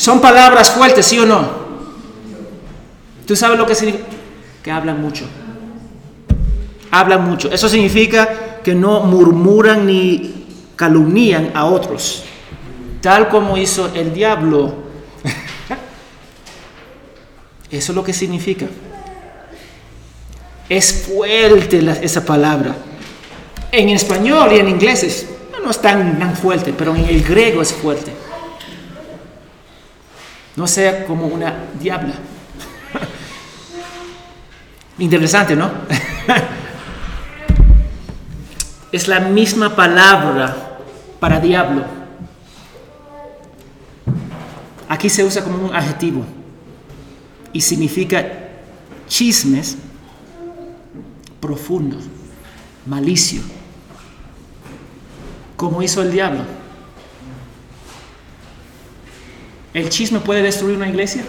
[0.00, 1.46] Son palabras fuertes, ¿sí o no?
[3.26, 4.06] ¿Tú sabes lo que significa?
[4.62, 5.26] Que hablan mucho.
[6.90, 7.52] Hablan mucho.
[7.52, 12.24] Eso significa que no murmuran ni calumnian a otros,
[13.02, 14.72] tal como hizo el diablo.
[17.70, 18.64] Eso es lo que significa.
[20.66, 22.74] Es fuerte esa palabra.
[23.70, 25.26] En español y en inglés
[25.62, 28.29] no es tan, tan fuerte, pero en el griego es fuerte
[30.60, 32.12] no sea como una diabla.
[34.98, 35.70] Interesante, ¿no?
[38.92, 40.78] es la misma palabra
[41.18, 41.82] para diablo.
[44.86, 46.26] Aquí se usa como un adjetivo
[47.54, 48.22] y significa
[49.08, 49.78] chismes
[51.40, 52.04] profundos,
[52.84, 53.40] malicio,
[55.56, 56.59] como hizo el diablo.
[59.72, 61.24] ¿El chisme puede destruir una iglesia?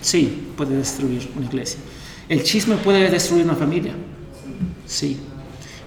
[0.00, 1.78] Sí, puede destruir una iglesia.
[2.28, 3.92] ¿El chisme puede destruir una familia?
[4.86, 5.18] Sí.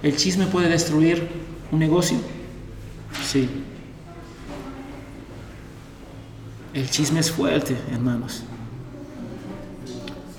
[0.02, 1.28] ¿El chisme puede destruir
[1.70, 2.18] un negocio?
[3.22, 3.48] Sí.
[6.72, 8.42] El chisme es fuerte, hermanos.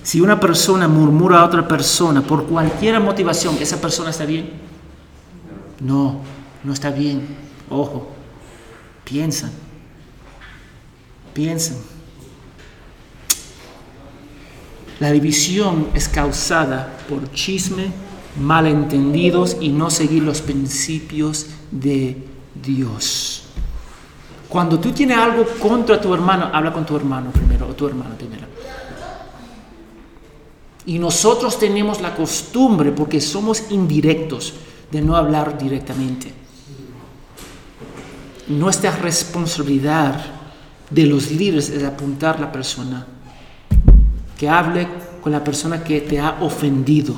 [0.02, 4.50] Si una persona murmura a otra persona por cualquier motivación, ¿esa persona está bien?
[5.80, 6.20] No,
[6.62, 7.26] no está bien.
[7.70, 8.15] Ojo.
[9.06, 9.52] Piensan.
[11.32, 11.76] Piensan.
[14.98, 17.92] La división es causada por chisme
[18.40, 22.16] malentendidos y no seguir los principios de
[22.54, 23.44] Dios.
[24.48, 28.16] Cuando tú tienes algo contra tu hermano, habla con tu hermano primero o tu hermana
[28.16, 28.46] primero.
[30.84, 34.54] Y nosotros tenemos la costumbre, porque somos indirectos,
[34.90, 36.45] de no hablar directamente.
[38.48, 40.24] Nuestra responsabilidad
[40.88, 43.04] de los líderes es apuntar a la persona,
[44.38, 44.86] que hable
[45.20, 47.16] con la persona que te ha ofendido.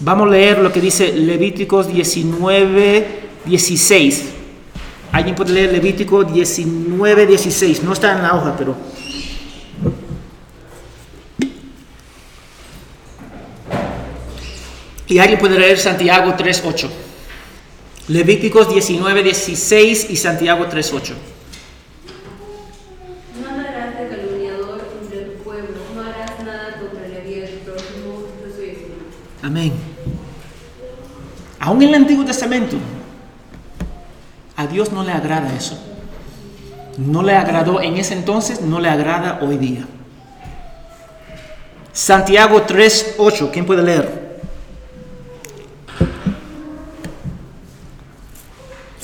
[0.00, 4.24] Vamos a leer lo que dice Levíticos 19, 16.
[5.10, 7.82] Alguien puede leer Levítico 19, 16.
[7.82, 8.76] No está en la hoja, pero...
[15.08, 16.90] Y alguien puede leer Santiago 3, 8.
[18.08, 21.14] Levíticos 19, 16 y Santiago 3, 8.
[23.42, 27.64] No andarás de calumniador entre tu pueblo, no harás nada contra la vida de tu
[27.64, 28.98] prójimo, yo soy el Señor.
[29.42, 29.72] Amén.
[31.60, 32.76] Aún en el Antiguo Testamento,
[34.56, 35.78] a Dios no le agrada eso.
[36.96, 39.86] No le agradó en ese entonces, no le agrada hoy día.
[41.92, 43.50] Santiago 3, 8.
[43.52, 44.28] ¿Quién puede leer?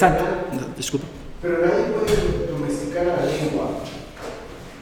[0.09, 1.07] Sant- no, disculpa.
[1.43, 3.69] Pero nadie puede domesticar a la lengua.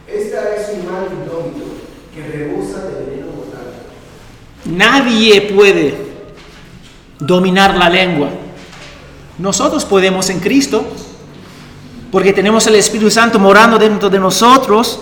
[0.07, 1.65] Esta es un mal indómito
[2.15, 3.73] que rebosa de veneno mortal.
[4.67, 5.95] Nadie puede
[7.19, 8.29] dominar la lengua.
[9.39, 10.85] Nosotros podemos en Cristo,
[12.11, 15.01] porque tenemos el Espíritu Santo morando dentro de nosotros,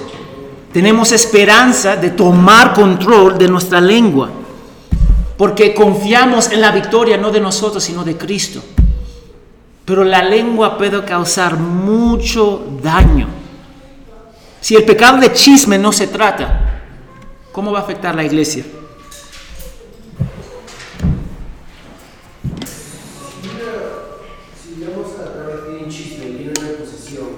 [0.73, 4.31] tenemos esperanza de tomar control de nuestra lengua,
[5.37, 8.63] porque confiamos en la victoria no de nosotros, sino de Cristo.
[9.85, 13.29] Pero la lengua puede causar mucho daño.
[14.61, 16.83] Si el pecado de chisme no se trata,
[17.51, 18.65] ¿cómo va a afectar la iglesia?
[24.63, 27.29] Si vamos a de un chisme y una posesión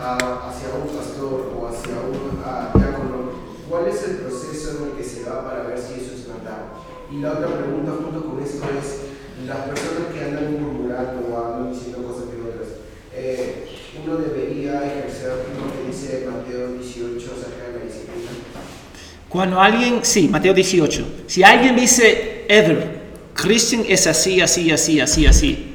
[0.00, 2.38] a- hacia un pastor o hacia un
[2.80, 3.32] diácono,
[3.68, 6.72] ¿cuál es el proceso en el que se va para ver si eso es verdad?
[7.10, 11.72] Y la otra pregunta junto con esto es, las personas que andan murmurando o andan
[11.72, 12.68] diciendo cosas que otras,
[13.14, 13.68] eh,
[14.02, 18.30] uno debería ejercer lo que dice Mateo 18 acerca de la disciplina.
[19.32, 23.00] Cuando alguien, sí, Mateo 18, si alguien dice, Ever,
[23.32, 25.74] Christian es así, así, así, así, así,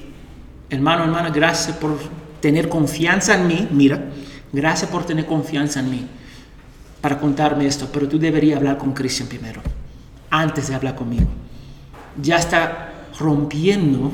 [0.70, 1.98] hermano, hermana, gracias por
[2.40, 4.12] tener confianza en mí, mira,
[4.54, 6.08] gracias por tener confianza en mí
[7.02, 9.60] para contarme esto, pero tú deberías hablar con Christian primero,
[10.30, 11.26] antes de hablar conmigo.
[12.22, 14.12] Ya está rompiendo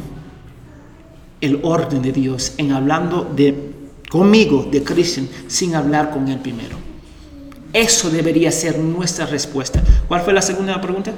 [1.41, 3.73] el orden de Dios en hablando de
[4.10, 6.83] conmigo, de Christian, sin hablar con él primero.
[7.73, 9.81] Eso debería ser nuestra respuesta.
[10.07, 11.12] ¿Cuál fue la segunda pregunta?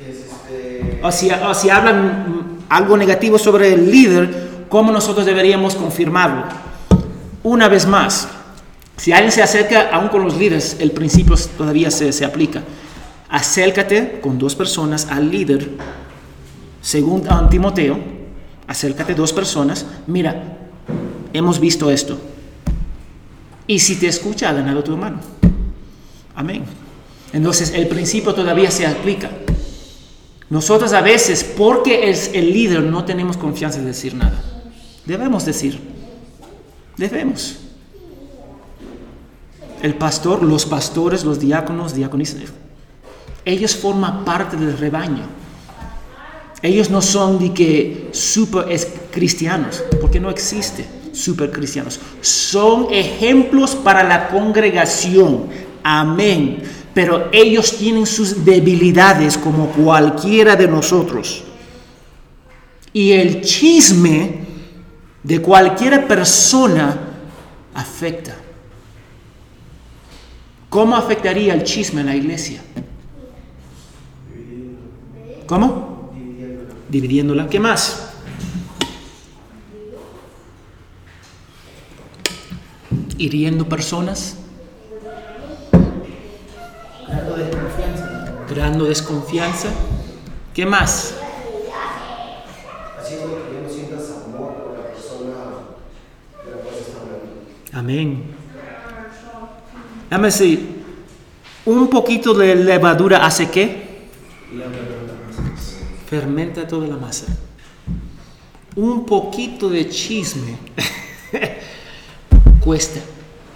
[0.00, 5.26] Es este, O si, o si hablan mm, algo negativo sobre el líder, ¿cómo nosotros
[5.26, 6.44] deberíamos confirmarlo?
[7.42, 8.28] Una vez más,
[8.96, 12.62] si alguien se acerca, aún con los líderes, el principio todavía se, se aplica.
[13.28, 15.68] Acércate con dos personas al líder,
[16.80, 17.98] según Timoteo,
[18.66, 20.56] acércate dos personas, mira,
[21.32, 22.16] hemos visto esto.
[23.66, 25.18] Y si te escucha, ha ganado tu hermano.
[26.34, 26.64] Amén.
[27.32, 29.30] Entonces el principio todavía se aplica.
[30.48, 34.40] Nosotros a veces, porque es el líder, no tenemos confianza de decir nada.
[35.04, 35.80] Debemos decir.
[36.96, 37.56] Debemos.
[39.82, 42.40] El pastor, los pastores, los diáconos, diaconisas,
[43.44, 45.24] ellos forman parte del rebaño.
[46.62, 48.66] Ellos no son de que super
[49.10, 51.98] cristianos, porque no existe super cristianos.
[52.20, 55.46] Son ejemplos para la congregación.
[55.82, 56.62] Amén.
[56.92, 61.44] Pero ellos tienen sus debilidades como cualquiera de nosotros.
[62.92, 64.40] Y el chisme
[65.22, 66.98] de cualquier persona
[67.74, 68.36] afecta.
[70.68, 72.62] ¿Cómo afectaría el chisme en la iglesia?
[75.46, 76.12] ¿Cómo?
[76.88, 77.48] Dividiéndola.
[77.48, 78.05] ¿Qué más?
[83.18, 84.36] Hiriendo personas,
[87.06, 88.44] Creando desconfianza.
[88.48, 89.68] creando desconfianza.
[90.54, 91.14] ¿Qué más?
[93.00, 95.34] haciendo que no sientas amor por la persona
[96.44, 97.32] de la cual está hablando.
[97.72, 98.24] Amén.
[100.10, 100.84] Déjame decir,
[101.64, 103.86] un poquito de levadura hace qué?
[106.08, 107.26] Fermenta toda la masa.
[108.76, 110.56] Un poquito de chisme
[112.66, 113.00] cuesta.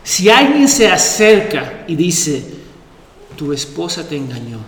[0.04, 2.44] Si alguien se acerca y dice,
[3.36, 4.60] tu esposa te engañó,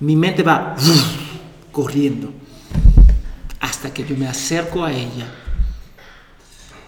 [0.00, 0.74] mi mente va
[1.70, 2.32] corriendo
[3.60, 5.32] hasta que yo me acerco a ella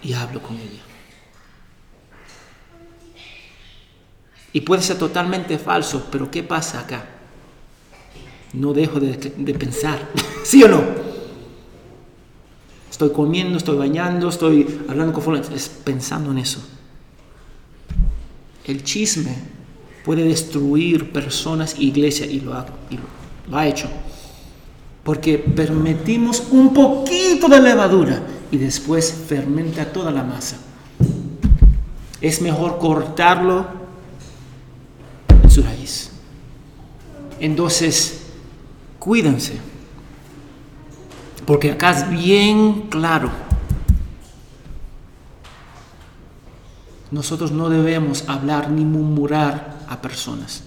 [0.03, 0.83] y hablo con ella.
[4.53, 7.07] Y puede ser totalmente falso, pero ¿qué pasa acá?
[8.55, 9.15] No dejo de,
[9.55, 10.09] pensar,
[10.45, 11.08] ¿sí o no?
[12.99, 16.59] Estoy comiendo, estoy bañando, estoy hablando con fulano, es pensando en eso.
[18.65, 19.37] El chisme
[20.05, 22.99] puede destruir personas, iglesias, y lo ha, y
[23.49, 23.89] lo ha hecho.
[25.05, 28.21] Porque permitimos un poquito de levadura
[28.51, 30.57] y después fermenta toda la masa.
[32.21, 33.65] Es mejor cortarlo
[35.41, 36.11] en su raíz.
[37.39, 38.23] Entonces,
[38.99, 39.68] cuídense.
[41.49, 43.31] Porque acá es bien claro.
[47.11, 50.63] Nosotros no debemos hablar ni murmurar a personas.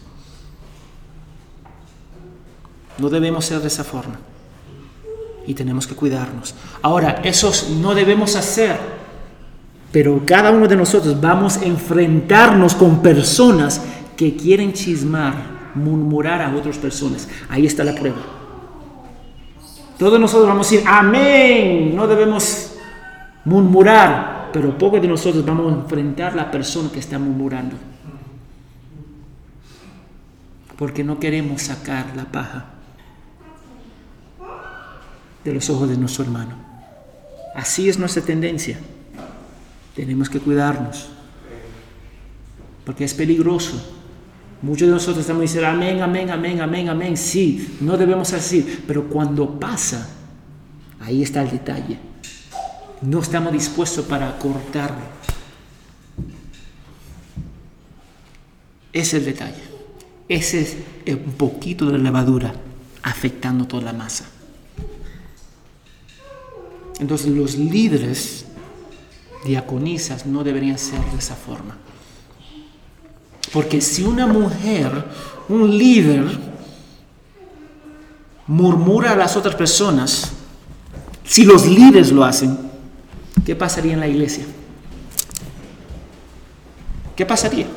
[2.97, 4.15] No debemos ser de esa forma.
[5.45, 6.55] Y tenemos que cuidarnos.
[6.81, 8.75] Ahora, eso no debemos hacer.
[9.91, 13.81] Pero cada uno de nosotros vamos a enfrentarnos con personas
[14.17, 15.35] que quieren chismar,
[15.75, 17.27] murmurar a otras personas.
[17.49, 18.40] Ahí está la prueba.
[20.01, 21.95] Todos nosotros vamos a decir, amén.
[21.95, 22.71] No debemos
[23.45, 27.75] murmurar, pero pocos de nosotros vamos a enfrentar a la persona que está murmurando.
[30.75, 32.65] Porque no queremos sacar la paja
[35.43, 36.55] de los ojos de nuestro hermano.
[37.53, 38.79] Así es nuestra tendencia.
[39.95, 41.09] Tenemos que cuidarnos,
[42.85, 44.00] porque es peligroso.
[44.61, 47.17] Muchos de nosotros estamos diciendo, amén, amén, amén, amén, amén.
[47.17, 50.07] Sí, no debemos decir, pero cuando pasa,
[50.99, 51.97] ahí está el detalle.
[53.01, 55.21] No estamos dispuestos para cortarlo.
[58.93, 59.63] Ese es el detalle.
[60.27, 60.61] Ese
[61.05, 62.53] es un poquito de levadura
[63.01, 64.25] afectando toda la masa.
[66.99, 68.45] Entonces los líderes
[69.43, 71.77] diaconisas no deberían ser de esa forma.
[73.53, 75.05] Porque si una mujer,
[75.49, 76.25] un líder,
[78.47, 80.31] murmura a las otras personas,
[81.23, 82.57] si los líderes lo hacen,
[83.45, 84.45] ¿qué pasaría en la iglesia?
[87.15, 87.67] ¿Qué pasaría?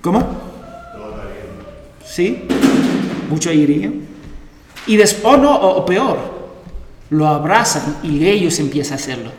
[0.00, 0.22] ¿Cómo?
[2.04, 2.44] ¿Sí?
[3.30, 3.90] Mucho iría.
[4.86, 6.18] Y después, no, o peor,
[7.10, 9.32] lo abrazan y ellos empiezan a hacerlo.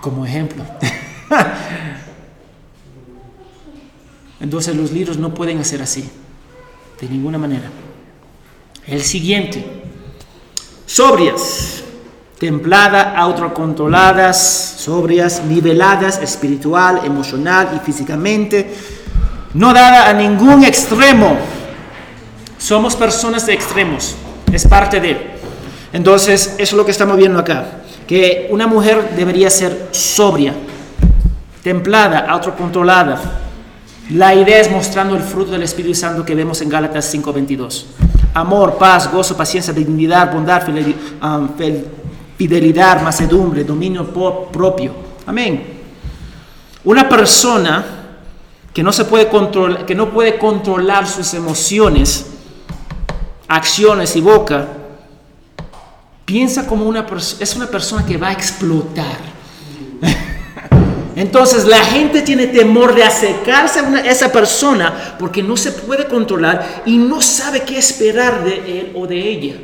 [0.00, 0.64] Como ejemplo.
[4.40, 6.10] Entonces los libros no pueden hacer así,
[7.00, 7.70] de ninguna manera.
[8.86, 9.64] El siguiente,
[10.84, 11.84] sobrias,
[12.38, 18.74] templadas, autocontroladas, sobrias, niveladas espiritual, emocional y físicamente,
[19.54, 21.36] no dada a ningún extremo.
[22.58, 24.16] Somos personas de extremos,
[24.52, 25.30] es parte de.
[25.92, 30.52] Entonces, eso es lo que estamos viendo acá, que una mujer debería ser sobria,
[31.62, 33.20] templada, autocontrolada.
[34.10, 37.86] La idea es mostrando el fruto del Espíritu Santo que vemos en Gálatas 5:22.
[38.34, 40.62] Amor, paz, gozo, paciencia, dignidad, bondad,
[42.36, 44.94] fidelidad, macedumbre, dominio propio.
[45.26, 45.80] Amén.
[46.84, 47.84] Una persona
[48.72, 52.26] que no, se puede controlar, que no puede controlar sus emociones,
[53.46, 54.66] acciones y boca,
[56.24, 57.06] piensa como una
[57.38, 59.18] es una persona que va a explotar.
[61.22, 66.82] Entonces la gente tiene temor de acercarse a, esa persona porque no se puede controlar
[66.84, 69.54] y no sabe qué esperar de él o de ella.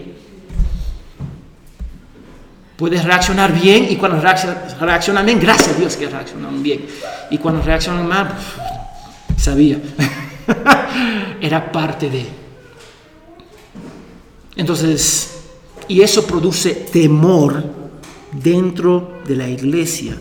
[2.76, 6.86] Puedes reaccionar bien y cuando reaccionan bien, gracias a Dios que reaccionan bien.
[7.28, 8.36] Y cuando reaccionan mal,
[9.36, 9.80] sabía.
[11.40, 12.24] Era parte de.
[14.54, 15.40] Entonces,
[15.88, 17.64] y eso produce temor
[18.30, 20.16] dentro de la iglesia.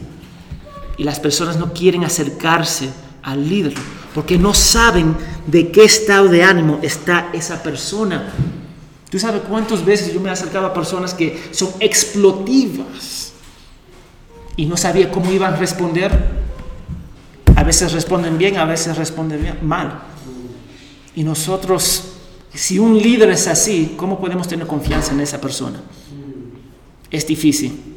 [0.97, 2.89] Y las personas no quieren acercarse
[3.21, 3.73] al líder
[4.13, 8.33] porque no saben de qué estado de ánimo está esa persona.
[9.09, 13.33] ¿Tú sabes cuántas veces yo me he acercado a personas que son explotivas
[14.55, 16.11] y no sabía cómo iban a responder?
[17.55, 20.01] A veces responden bien, a veces responden mal.
[21.15, 22.17] Y nosotros
[22.57, 25.79] si un líder es así, ¿cómo podemos tener confianza en esa persona?
[27.11, 27.96] Es difícil.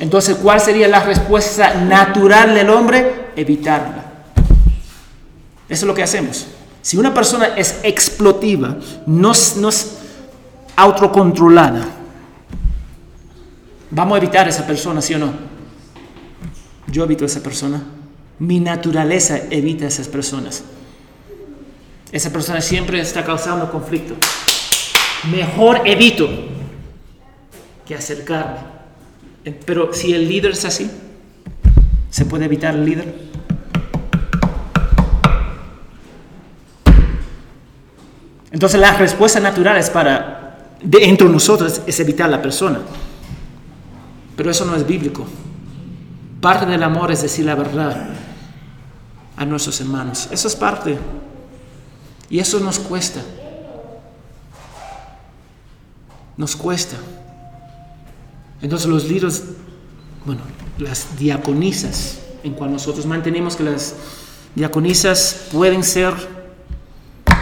[0.00, 3.30] Entonces, ¿cuál sería la respuesta natural del hombre?
[3.34, 4.04] Evitarla.
[5.68, 6.46] Eso es lo que hacemos.
[6.82, 8.76] Si una persona es explotiva,
[9.06, 9.98] no, no es
[10.76, 11.86] autocontrolada,
[13.90, 15.32] vamos a evitar a esa persona, ¿sí o no?
[16.86, 17.82] Yo evito a esa persona.
[18.38, 20.62] Mi naturaleza evita a esas personas.
[22.12, 24.14] esa persona siempre está causando conflicto.
[25.30, 26.28] Mejor evito
[27.84, 28.77] que acercarme.
[29.64, 30.90] Pero si el líder es así,
[32.10, 33.28] ¿se puede evitar el líder?
[38.50, 42.80] Entonces la respuesta natural es para, dentro de nosotros, es evitar la persona.
[44.36, 45.26] Pero eso no es bíblico.
[46.40, 48.08] Parte del amor es decir la verdad
[49.36, 50.28] a nuestros hermanos.
[50.30, 50.98] Eso es parte.
[52.30, 53.20] Y eso nos cuesta.
[56.36, 56.96] Nos cuesta.
[58.60, 59.44] Entonces los líderes,
[60.24, 60.42] bueno,
[60.78, 63.94] las diaconisas, en cual nosotros mantenemos que las
[64.54, 66.14] diaconisas pueden ser,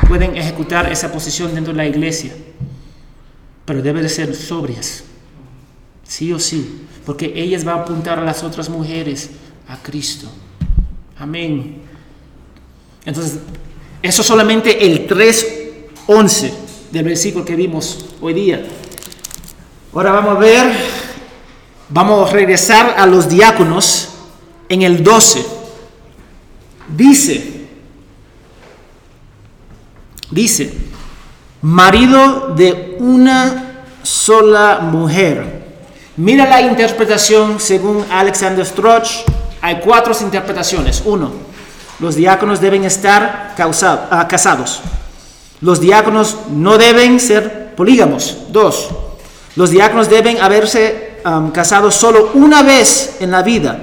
[0.09, 2.35] pueden ejecutar esa posición dentro de la iglesia,
[3.65, 5.05] pero deben de ser sobrias,
[6.05, 9.31] sí o sí, porque ellas van a apuntar a las otras mujeres
[9.69, 10.29] a Cristo.
[11.19, 11.79] Amén.
[13.05, 13.39] Entonces,
[14.03, 16.53] eso solamente el 3.11
[16.93, 18.67] del versículo que vimos hoy día.
[19.93, 20.77] Ahora vamos a ver,
[21.89, 24.09] vamos a regresar a los diáconos
[24.69, 25.47] en el 12.
[26.89, 27.67] Dice,
[30.31, 30.73] dice,
[31.63, 35.65] marido de una sola mujer.
[36.17, 39.25] Mira la interpretación según Alexander Stroch.
[39.61, 41.03] Hay cuatro interpretaciones.
[41.05, 41.33] Uno,
[41.99, 44.81] los diáconos deben estar ah, casados.
[45.61, 48.37] Los diáconos no deben ser polígamos.
[48.51, 48.89] Dos,
[49.57, 51.06] los diáconos deben haberse
[51.53, 53.79] casado solo una vez en la vida.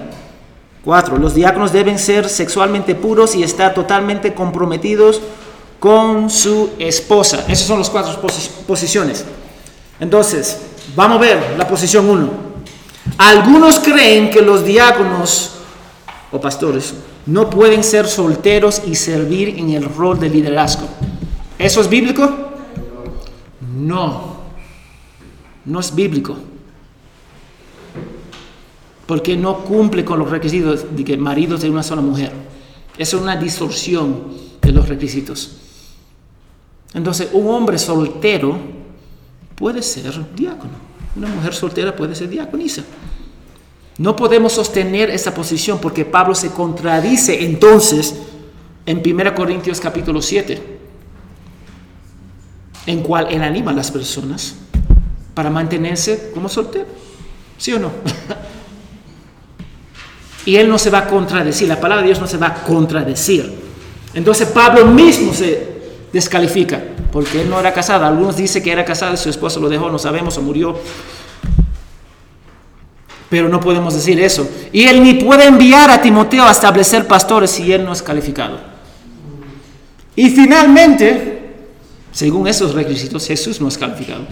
[0.83, 5.21] Cuatro, los diáconos deben ser sexualmente puros y estar totalmente comprometidos
[5.79, 7.45] con su esposa.
[7.47, 8.19] Esas son las cuatro
[8.67, 9.25] posiciones.
[9.99, 10.57] Entonces,
[10.95, 12.29] vamos a ver la posición uno.
[13.17, 15.51] Algunos creen que los diáconos
[16.31, 16.93] o pastores
[17.25, 20.87] no pueden ser solteros y servir en el rol de liderazgo.
[21.57, 22.29] ¿Eso es bíblico?
[23.77, 24.37] No,
[25.65, 26.37] no es bíblico.
[29.05, 32.31] Porque no cumple con los requisitos de que maridos de una sola mujer.
[32.97, 34.25] Es una distorsión
[34.61, 35.57] de los requisitos.
[36.93, 38.57] Entonces, un hombre soltero
[39.55, 40.73] puede ser diácono.
[41.15, 42.83] Una mujer soltera puede ser diaconisa.
[43.97, 48.15] No podemos sostener esa posición porque Pablo se contradice entonces
[48.85, 50.61] en 1 Corintios capítulo 7,
[52.87, 54.55] en cual él anima a las personas
[55.35, 56.87] para mantenerse como soltero.
[57.57, 57.91] ¿Sí o no?
[60.45, 62.53] y él no se va a contradecir, la palabra de Dios no se va a
[62.63, 63.53] contradecir.
[64.13, 65.73] Entonces Pablo mismo se
[66.11, 66.81] descalifica
[67.11, 68.05] porque él no era casado.
[68.05, 70.77] Algunos dicen que era casado y su esposa lo dejó, no sabemos, o murió
[73.33, 74.47] pero no podemos decir eso.
[74.71, 78.59] Y él ni puede enviar a Timoteo a establecer pastores si él no es calificado.
[80.15, 81.55] Y finalmente,
[82.11, 84.27] según esos requisitos, Jesús no es calificado.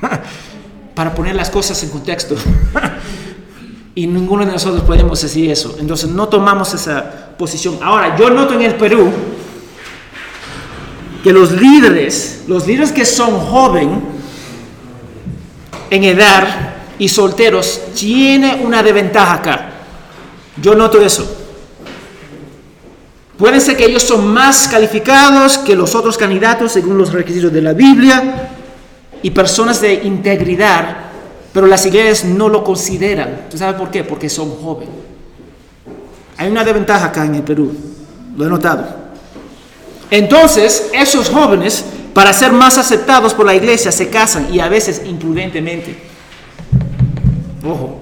[0.96, 2.34] Para poner las cosas en contexto.
[3.96, 5.74] Y ninguno de nosotros podemos decir eso.
[5.80, 7.80] Entonces no tomamos esa posición.
[7.82, 9.10] Ahora, yo noto en el Perú
[11.24, 13.98] que los líderes, los líderes que son jóvenes
[15.90, 19.70] en edad, y solteros tiene una desventaja acá.
[20.60, 21.26] Yo noto eso.
[23.36, 27.60] Puede ser que ellos son más calificados que los otros candidatos según los requisitos de
[27.60, 28.50] la Biblia
[29.22, 30.96] y personas de integridad,
[31.56, 33.46] pero las iglesias no lo consideran.
[33.50, 34.04] ¿Tú sabes por qué?
[34.04, 34.94] Porque son jóvenes.
[36.36, 37.74] Hay una desventaja acá en el Perú,
[38.36, 38.86] lo he notado.
[40.10, 41.82] Entonces, esos jóvenes,
[42.12, 45.96] para ser más aceptados por la iglesia, se casan y a veces imprudentemente.
[47.64, 48.00] Ojo.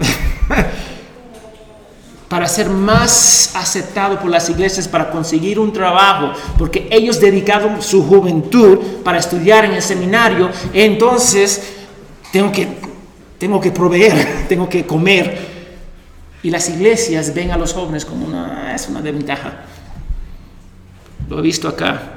[2.28, 8.02] para ser más aceptado por las iglesias, para conseguir un trabajo, porque ellos dedicaron su
[8.04, 11.62] juventud para estudiar en el seminario, entonces
[12.32, 12.93] tengo que,
[13.44, 15.38] tengo que proveer, tengo que comer.
[16.42, 19.66] Y las iglesias ven a los jóvenes como una, es una desventaja.
[21.28, 22.14] Lo he visto acá.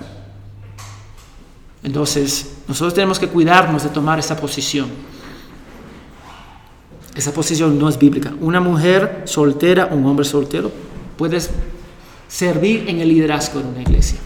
[1.84, 4.88] Entonces, nosotros tenemos que cuidarnos de tomar esa posición.
[7.14, 8.34] Esa posición no es bíblica.
[8.40, 10.72] Una mujer soltera, un hombre soltero,
[11.18, 11.42] puede
[12.30, 14.18] servir en el liderazgo de una iglesia.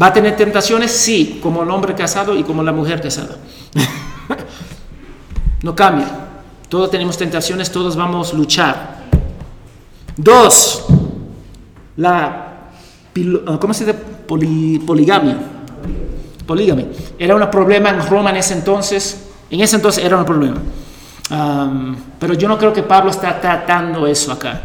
[0.00, 0.92] ¿Va a tener tentaciones?
[0.92, 3.36] Sí, como el hombre casado y como la mujer casada.
[5.62, 6.06] no cambia.
[6.68, 8.96] Todos tenemos tentaciones, todos vamos a luchar.
[10.16, 10.86] Dos,
[11.96, 12.42] la
[13.60, 13.98] ¿cómo se dice?
[14.26, 15.38] poligamia.
[16.46, 16.86] Poligamia.
[17.18, 20.56] Era un problema en Roma en ese entonces en ese entonces era un problema.
[22.18, 24.60] pero yo no creo que Pablo está tratando eso acá.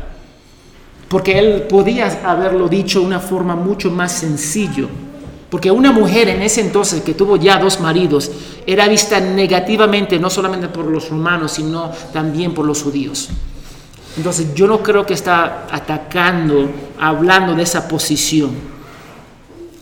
[1.08, 4.88] Porque él podía haberlo dicho de una forma mucho más sencillo.
[5.52, 8.32] Porque una mujer en ese entonces que tuvo ya dos maridos
[8.66, 13.28] era vista negativamente no solamente por los romanos, sino también por los judíos.
[14.16, 18.52] Entonces yo no creo que está atacando, hablando de esa posición.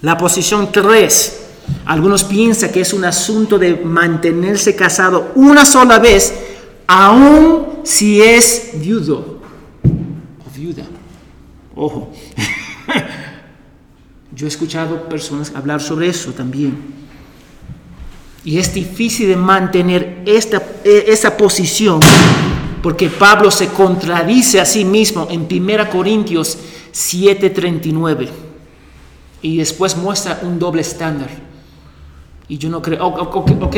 [0.01, 1.39] La posición 3,
[1.85, 6.33] algunos piensan que es un asunto de mantenerse casado una sola vez,
[6.87, 9.39] aun si es viudo
[9.83, 10.85] o viuda.
[11.75, 12.11] Ojo.
[14.39, 16.77] Yo he escuchado personas hablar sobre eso también.
[18.45, 21.99] Y es difícil de mantener esta, e, esa posición
[22.81, 26.57] porque Pablo se contradice a sí mismo en 1 Corintios
[26.93, 28.29] 7:39
[29.41, 31.29] y después muestra un doble estándar.
[32.47, 33.75] Y yo no creo, ok,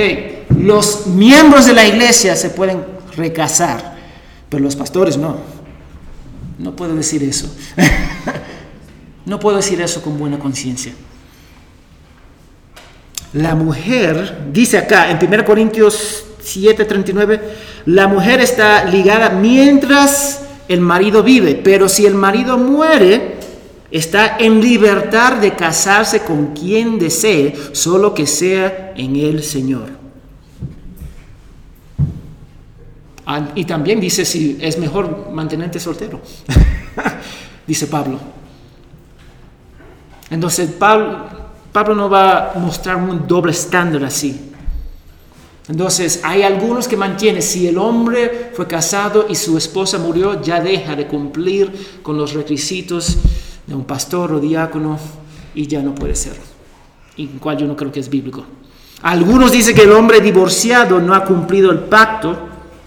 [0.59, 2.85] los miembros de la iglesia se pueden
[3.17, 3.97] recasar,
[4.47, 5.37] pero los pastores no.
[6.59, 7.51] No puedo decir eso.
[9.25, 10.93] No puedo decir eso con buena conciencia.
[13.33, 17.39] La mujer, dice acá en 1 Corintios 7:39,
[17.85, 23.35] la mujer está ligada mientras el marido vive, pero si el marido muere,
[23.89, 29.89] está en libertad de casarse con quien desee, solo que sea en el Señor.
[33.25, 36.19] Ah, y también dice si es mejor mantenerte soltero,
[37.67, 38.40] dice Pablo.
[40.31, 41.27] Entonces Pablo,
[41.93, 44.49] no va a mostrar un doble estándar así.
[45.67, 50.61] Entonces hay algunos que mantienen, si el hombre fue casado y su esposa murió, ya
[50.61, 53.17] deja de cumplir con los requisitos
[53.67, 54.97] de un pastor o diácono
[55.53, 56.37] y ya no puede ser.
[57.17, 58.43] Y cual yo no creo que es bíblico.
[59.01, 62.37] Algunos dicen que el hombre divorciado no ha cumplido el pacto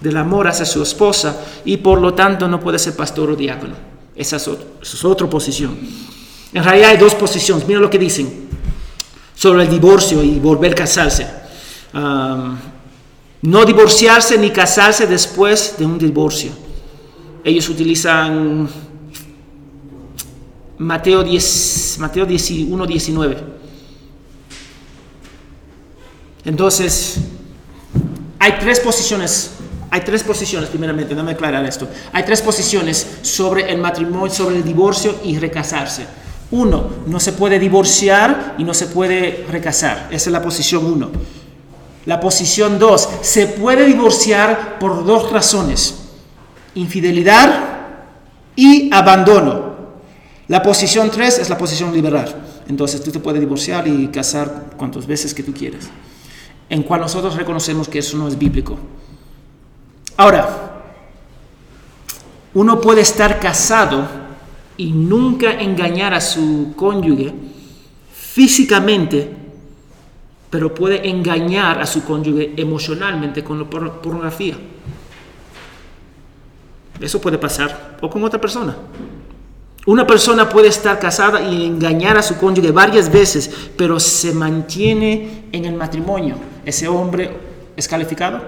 [0.01, 3.75] del amor hacia su esposa y por lo tanto no puede ser pastor o diácono.
[4.17, 5.77] Esa es, es otra posición.
[6.55, 7.67] En realidad hay dos posiciones.
[7.67, 8.49] Mira lo que dicen
[9.35, 11.27] sobre el divorcio y volver a casarse.
[13.43, 16.53] no divorciarse ni casarse después de un divorcio.
[17.43, 18.69] Ellos utilizan
[20.79, 23.37] Mateo, 10, Mateo 1, 19.
[26.45, 27.19] Entonces,
[28.39, 29.51] hay tres posiciones.
[29.91, 31.89] Hay tres posiciones, primeramente, déjame aclarar esto.
[32.13, 36.24] Hay tres posiciones sobre el matrimonio, sobre el divorcio y recasarse.
[36.55, 40.07] Uno, no se puede divorciar y no se puede recasar.
[40.13, 41.11] Esa es la posición uno.
[42.07, 45.97] La posición dos, se puede divorciar por dos razones.
[46.77, 47.59] Infidelidad
[48.55, 49.75] y abandono.
[50.47, 52.33] La posición tres es la posición liberal.
[52.69, 55.89] Entonces tú te puedes divorciar y casar cuantas veces que tú quieras.
[56.69, 58.79] En cual nosotros reconocemos que eso no es bíblico.
[60.17, 60.83] Ahora,
[62.55, 64.24] uno puede estar casado
[64.77, 67.33] y nunca engañar a su cónyuge
[68.13, 69.31] físicamente,
[70.51, 74.57] pero puede engañar a su cónyuge emocionalmente con la pornografía.
[77.01, 78.77] Eso puede pasar, o con otra persona.
[79.87, 85.45] Una persona puede estar casada y engañar a su cónyuge varias veces, pero se mantiene
[85.53, 86.37] en el matrimonio.
[86.65, 87.31] ¿Ese hombre
[87.77, 88.41] es calificado?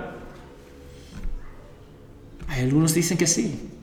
[2.49, 3.76] Algunos dicen que sí.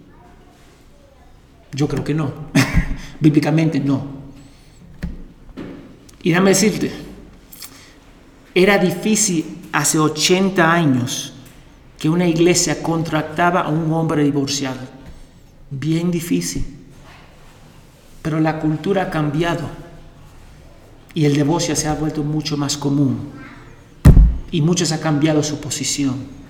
[1.74, 2.32] Yo creo que no.
[3.20, 4.06] Bíblicamente no.
[6.22, 6.92] Y déjame decirte,
[8.56, 11.34] era difícil hace 80 años
[12.00, 14.80] que una iglesia contrataba a un hombre divorciado.
[15.70, 16.66] Bien difícil.
[18.22, 19.70] Pero la cultura ha cambiado
[21.14, 23.32] y el divorcio se ha vuelto mucho más común.
[24.52, 26.43] Y muchos han cambiado su posición.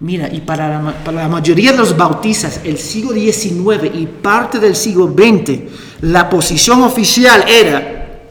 [0.00, 0.82] Mira, y para
[1.12, 5.60] la, mayoría de los bautistas, el siglo XIX y parte del siglo XX,
[6.00, 8.22] la posición oficial era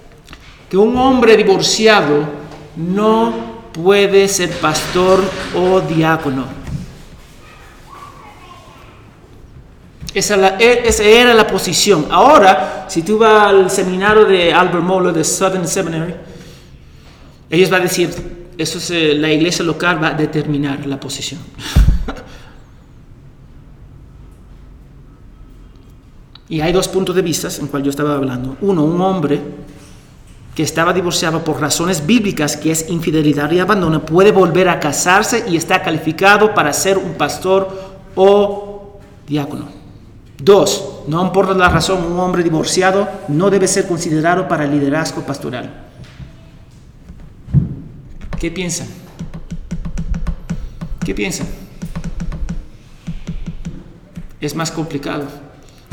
[0.69, 2.27] que un hombre divorciado
[2.75, 5.23] no puede ser pastor
[5.55, 6.45] o diácono.
[10.13, 12.07] Esa, e, esa, era la posición.
[12.11, 16.13] Ahora, si tú vas al seminario de Albert Moeller de Southern Seminary,
[17.49, 21.39] ellos van a decir, eso es, eh, la iglesia local va a determinar la posición.
[26.49, 28.57] y hay dos puntos de vista en cual yo estaba hablando.
[28.61, 29.41] Uno, un hombre
[30.55, 35.45] que estaba divorciado por razones bíblicas, que es infidelidad y abandono, puede volver a casarse
[35.47, 39.67] y está calificado para ser un pastor o diácono.
[40.37, 45.21] Dos, no importa la razón, un hombre divorciado no debe ser considerado para el liderazgo
[45.21, 45.82] pastoral.
[48.39, 48.87] ¿Qué piensan?
[51.05, 51.47] ¿Qué piensan?
[54.39, 55.27] Es más complicado.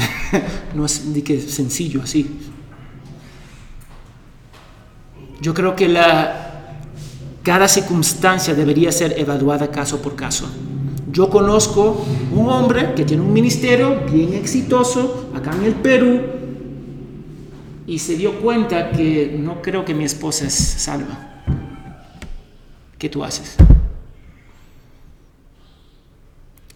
[0.75, 2.29] no es de que sencillo así.
[5.41, 6.81] Yo creo que la,
[7.43, 10.49] cada circunstancia debería ser evaluada caso por caso.
[11.11, 16.21] Yo conozco un hombre que tiene un ministerio bien exitoso acá en el Perú
[17.87, 21.30] y se dio cuenta que no creo que mi esposa es salva.
[23.01, 23.57] ¿Qué tú haces?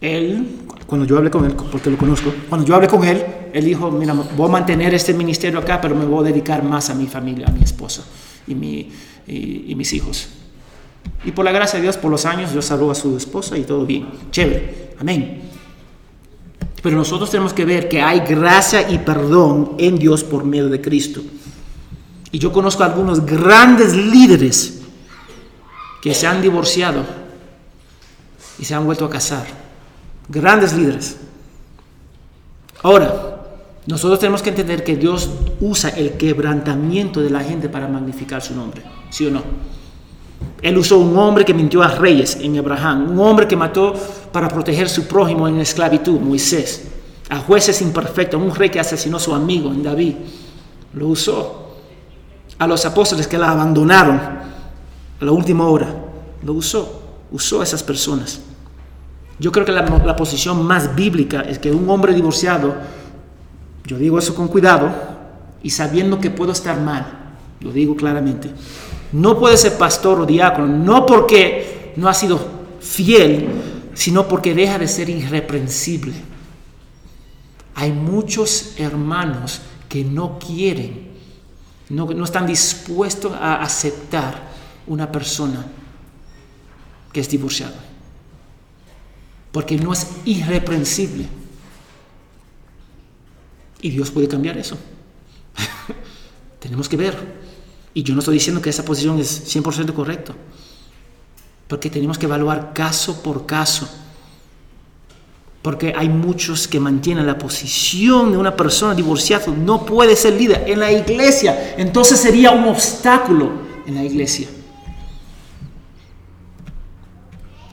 [0.01, 0.57] Él,
[0.87, 3.23] cuando yo hablé con él, porque lo conozco, cuando yo hablé con él,
[3.53, 6.89] él dijo, mira, voy a mantener este ministerio acá, pero me voy a dedicar más
[6.89, 8.05] a mi familia, a mi esposa
[8.47, 8.91] y, mi,
[9.27, 10.29] y, mis hijos.
[11.27, 13.65] Y por la gracia de Dios, por los años, Dios salvó a su esposa y
[13.65, 14.09] todo bien.
[14.31, 14.95] Chévere.
[14.99, 15.43] Amén.
[16.83, 20.81] Pero nosotros tenemos que ver que hay gracia y perdón en Dios por medio de
[20.81, 21.21] Cristo.
[22.33, 24.74] Y yo conozco a algunos grandes líderes
[26.05, 27.03] que se han divorciado
[28.59, 29.47] y se han vuelto a casar
[30.29, 31.17] grandes líderes.
[32.83, 33.41] Ahora,
[33.87, 35.31] nosotros tenemos que entender que Dios
[35.63, 39.43] usa el quebrantamiento de la gente para magnificar su nombre, ¿sí o no?
[40.61, 43.95] Él usó un hombre que mintió a reyes en Abraham, un hombre que mató
[44.31, 46.87] para proteger su prójimo en esclavitud, Moisés,
[47.31, 50.17] a jueces imperfectos, un rey que asesinó a su amigo en David,
[50.93, 51.79] lo usó.
[52.59, 54.53] A los apóstoles que la abandonaron
[55.21, 55.95] a la última hora,
[56.43, 58.41] lo usó, usó a esas personas.
[59.39, 62.77] Yo creo que la, posición más bíblica es que un hombre divorciado,
[63.85, 64.93] yo digo eso con cuidado
[65.63, 68.51] y sabiendo que puedo estar mal, lo digo claramente,
[69.13, 72.39] no puede ser pastor o diácono, no porque no ha sido
[72.81, 73.49] fiel,
[73.95, 76.15] sino porque deja de ser irreprensible.
[77.75, 81.09] Hay muchos hermanos que no quieren,
[81.89, 84.54] no, no están dispuestos a aceptar
[84.87, 85.65] una persona
[87.13, 87.95] que es divorciada
[89.55, 91.27] porque no es irreprensible.
[93.81, 94.77] Y Dios puede cambiar eso.
[96.59, 97.17] Tenemos que ver.
[97.95, 100.35] Y yo no estoy diciendo que esa posición es 100% correcta,
[101.69, 103.89] porque tenemos que evaluar caso por caso.
[105.63, 110.65] Porque hay muchos que mantienen la posición de una persona divorciada, no puede ser líder
[110.67, 113.53] en la iglesia, entonces sería un obstáculo
[113.87, 114.49] en la iglesia.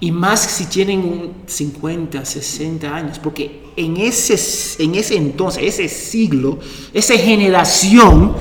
[0.02, 6.58] Y más si tienen 50, 60 años, porque en ese, en ese entonces, ese siglo,
[6.92, 8.34] esa generación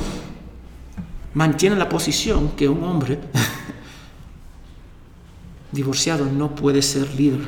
[1.34, 3.18] mantiene la posición que un hombre
[5.72, 7.40] divorciado no puede ser líder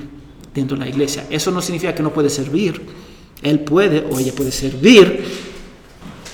[0.54, 1.26] dentro de la iglesia.
[1.30, 2.82] Eso no significa que no puede servir.
[3.40, 5.24] Él puede o ella puede servir,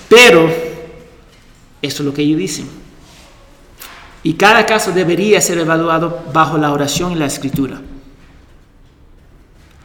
[0.09, 0.49] pero
[1.81, 2.88] eso es lo que ellos dicen.
[4.23, 7.81] Y cada caso debería ser evaluado bajo la oración y la escritura.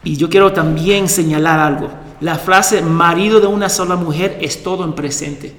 [0.03, 1.89] Y yo quiero también señalar algo.
[2.21, 5.55] La frase marido de una sola mujer es todo en presente.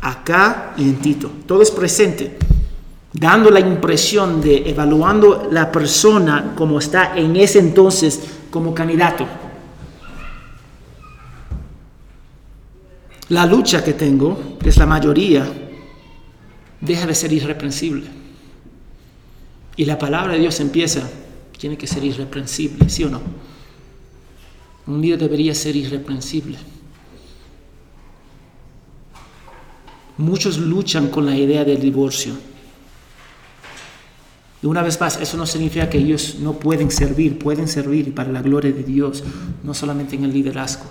[0.00, 1.30] Acá y en Tito.
[1.46, 2.38] Todo es presente.
[3.12, 9.26] Dando la impresión de evaluando la persona como está en ese entonces como candidato.
[13.28, 15.69] La lucha que tengo, que es la mayoría,
[16.80, 18.06] deja de ser irreprensible.
[19.76, 21.08] Y la palabra de Dios empieza,
[21.58, 23.20] tiene que ser irreprensible, ¿sí o no?
[24.86, 26.58] Un líder debería ser irreprensible.
[30.18, 32.34] Muchos luchan con la idea del divorcio.
[34.62, 38.30] Y una vez más, eso no significa que ellos no pueden servir, pueden servir para
[38.30, 39.24] la gloria de Dios,
[39.62, 40.84] no solamente en el liderazgo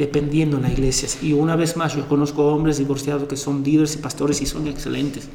[0.00, 1.08] dependiendo de la iglesia.
[1.20, 4.66] Y una vez más, yo conozco hombres divorciados que son líderes y pastores y son
[4.66, 5.28] excelentes.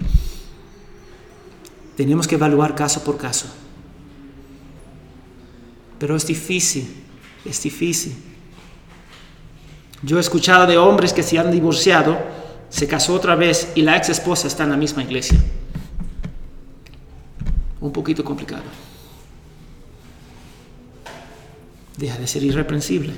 [1.95, 3.45] Tenemos que evaluar caso por caso.
[5.99, 6.87] Pero es difícil,
[7.45, 8.15] es difícil.
[10.01, 12.17] Yo he escuchado de hombres que se han divorciado,
[12.69, 15.37] se casó otra vez y la ex esposa está en la misma iglesia.
[17.79, 18.63] Un poquito complicado.
[21.97, 23.13] Deja de ser irreprensible.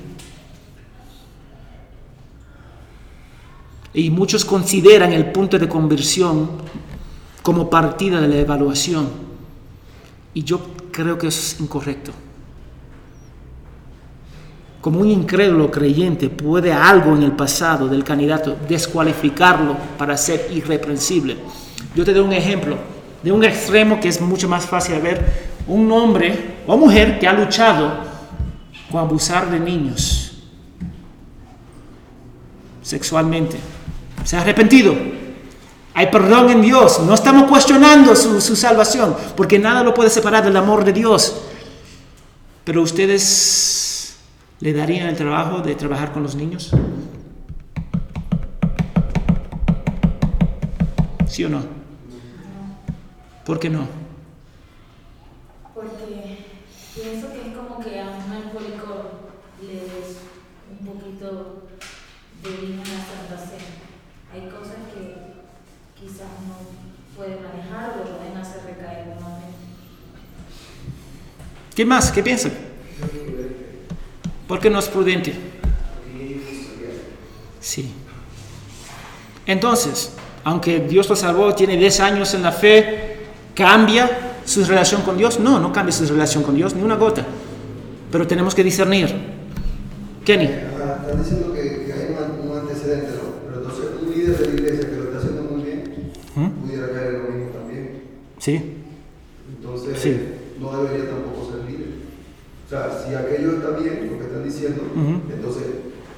[3.94, 6.50] Y muchos consideran el punto de conversión
[7.42, 9.08] como partida de la evaluación.
[10.34, 10.60] Y yo
[10.92, 12.12] creo que eso es incorrecto.
[14.80, 21.36] Como un incrédulo creyente puede algo en el pasado del candidato descualificarlo para ser irreprensible.
[21.96, 22.76] Yo te doy un ejemplo
[23.22, 25.48] de un extremo que es mucho más fácil de ver.
[25.66, 27.92] Un hombre o mujer que ha luchado
[28.90, 30.24] con abusar de niños
[32.82, 33.58] sexualmente
[34.28, 34.94] se ha arrepentido.
[35.94, 37.00] Hay perdón en Dios.
[37.00, 41.34] No estamos cuestionando su, salvación, porque nada lo puede separar del amor de Dios.
[42.64, 43.78] Pero ustedes
[44.60, 46.72] ¿Le darían el trabajo de trabajar con los niños?
[51.28, 51.62] ¿Sí o no?
[53.46, 53.86] ¿Por qué no?
[55.72, 56.44] Porque
[56.92, 59.10] pienso que es como que a un alcohólico
[59.62, 60.18] le des
[60.68, 61.68] un poquito
[62.42, 63.78] de vino en la Santa Cena.
[64.34, 65.38] Hay cosas que
[65.98, 69.58] quizás no puede manejar o lo pueden hacer recaer nuevamente.
[71.74, 72.12] ¿Qué más?
[72.12, 72.52] ¿Qué piensan?
[74.46, 75.34] ¿Por qué no es prudente?
[77.60, 77.92] Sí.
[79.46, 80.12] Entonces,
[80.44, 83.16] aunque Dios lo salvó, tiene 10 años en la fe,
[83.54, 85.40] ¿cambia su relación con Dios?
[85.40, 87.26] No, no cambia su relación con Dios, ni una gota.
[88.10, 89.14] Pero tenemos que discernir.
[90.24, 90.44] Kenny.
[90.44, 93.46] Están diciendo que, que hay un, antecedente, ¿no?
[93.46, 96.48] Pero entonces un líder de la iglesia que lo está haciendo muy bien, ¿Mm?
[96.48, 98.02] pudiera caer en lo mismo también.
[98.48, 98.76] Sí.
[99.58, 100.16] Entonces, Sí.
[100.58, 101.88] no debería tampoco ser líder.
[102.66, 105.20] O sea, si aquello está bien, lo que están diciendo, Ujú.
[105.34, 105.64] entonces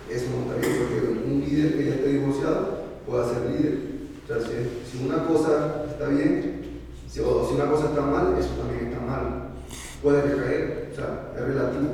[0.09, 3.79] eso no está bien, porque un líder que ya esté divorciado puede ser líder.
[4.25, 6.63] O sea, si, si una cosa está bien,
[7.11, 9.49] si, o si una cosa está mal, eso también está mal.
[10.01, 11.89] Puede recaer, o sea, es relativo.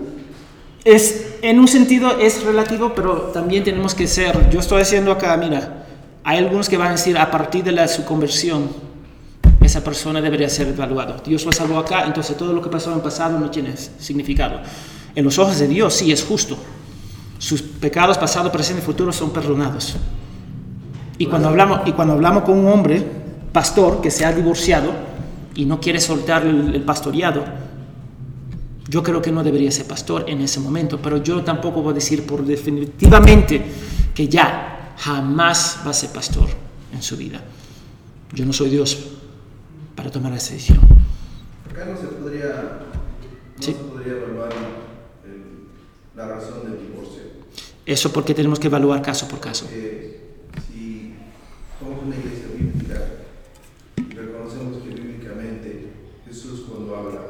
[0.85, 5.35] Es, en un sentido es relativo, pero también tenemos que ser, yo estoy haciendo acá,
[5.39, 5.87] mira,
[6.25, 8.69] hay algunos que van a decir a partir de la, su conversión,
[9.67, 11.17] esa persona debería ser evaluado.
[11.25, 14.61] Dios lo salvó acá, entonces todo lo que pasó en el pasado no tiene significado.
[15.15, 16.57] En los ojos de Dios sí es justo.
[17.39, 19.97] Sus pecados pasado, presente y futuro son perdonados.
[21.19, 23.03] Y cuando hablamos, y cuando hablamos con un hombre,
[23.53, 24.93] pastor, que se ha divorciado
[25.55, 27.45] y no quiere soltar el, el pastoreado,
[28.89, 31.95] yo creo que no debería ser pastor en ese momento, pero yo tampoco voy a
[31.95, 33.65] decir por definitivamente
[34.15, 36.49] que ya jamás va a ser pastor
[36.93, 37.41] en su vida.
[38.33, 39.16] Yo no soy Dios
[39.97, 40.81] para tomar esa decisión.
[41.71, 42.81] Acá no se podría,
[43.57, 43.73] no Sí.
[43.73, 44.51] se podría evaluar
[45.25, 45.69] el-
[46.17, 47.23] la razón del divorcio.
[47.85, 49.65] Eso porque tenemos que evaluar caso por caso.
[49.67, 50.21] Porque
[50.71, 51.15] si
[51.81, 53.01] somos una iglesia bíblica,
[54.15, 55.93] reconocemos que bíblicamente
[56.27, 57.21] Jesús cuando habla,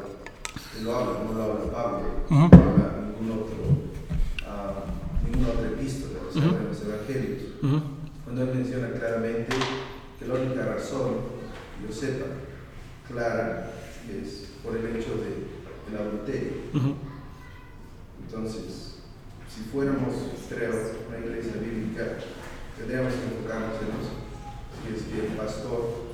[0.78, 2.34] Él lo habla, no lo habla Pablo, Ujú.
[2.34, 3.56] no habla ningún otro,
[4.46, 4.84] ah,
[5.24, 6.56] ninguna otra epístola, o sea, Ujú.
[6.56, 7.42] en los evangelios.
[7.62, 7.80] Ujú.
[8.24, 9.56] Cuando Él menciona claramente
[10.18, 11.12] que la única razón,
[11.86, 12.26] yo sepa,
[13.08, 13.70] clara,
[14.08, 16.52] es por el hecho de, del adulterio.
[18.26, 18.96] Entonces,
[19.52, 20.14] si fuéramos,
[20.48, 20.72] creo,
[21.08, 22.18] una iglesia bíblica,
[22.76, 24.14] tendríamos que enfocarnos en eso.
[24.82, 26.12] Si es que el pastor,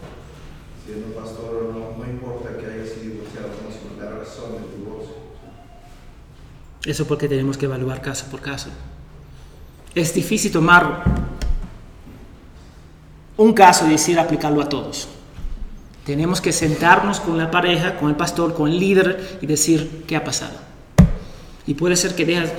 [0.84, 4.78] siendo pastor o no, no importa que haya sido divorciado no, sino la razón del
[4.78, 5.16] divorcio.
[6.84, 8.70] Eso porque tenemos que evaluar caso por caso.
[9.94, 11.04] Es difícil tomar
[13.36, 15.08] un caso y decir aplicarlo a todos.
[16.04, 20.16] Tenemos que sentarnos con la pareja, con el pastor, con el líder y decir qué
[20.16, 20.54] ha pasado.
[21.66, 22.52] Y puede ser que dejas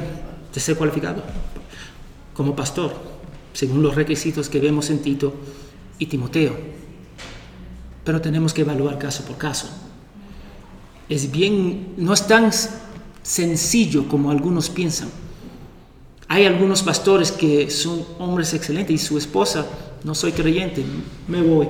[0.53, 1.23] de ser cualificado
[2.33, 2.93] como pastor,
[3.51, 5.35] según los requisitos que vemos en Tito
[5.99, 6.55] y Timoteo.
[8.05, 9.67] Pero tenemos que evaluar caso por caso.
[11.09, 12.49] Es bien, no es tan
[13.23, 15.09] sencillo como algunos piensan.
[16.29, 19.65] Hay algunos pastores que son hombres excelentes y su esposa,
[20.03, 20.83] no soy creyente,
[21.27, 21.67] me voy.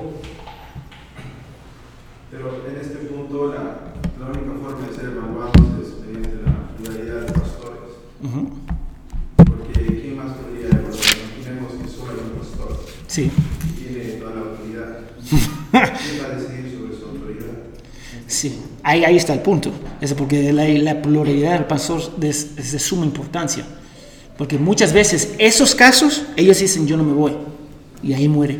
[2.34, 7.20] Pero en este punto, la, la única forma de ser evaluados es mediante la pluralidad
[7.26, 7.90] de pastores.
[8.24, 8.48] Ujú.
[9.36, 10.94] Porque ¿quién más podría evaluar?
[11.38, 13.30] Imaginemos que solo hay un pastor Sí,
[13.78, 14.98] y tiene toda la autoridad.
[16.02, 17.52] ¿Quién va a decidir sobre su autoridad?
[18.26, 18.58] sí.
[18.82, 19.70] Ahí, ahí está el punto.
[20.00, 23.64] Es porque la, la pluralidad del pastor es, es de suma importancia.
[24.36, 27.32] Porque muchas veces esos casos, ellos dicen yo no me voy.
[28.02, 28.58] Y ahí muere.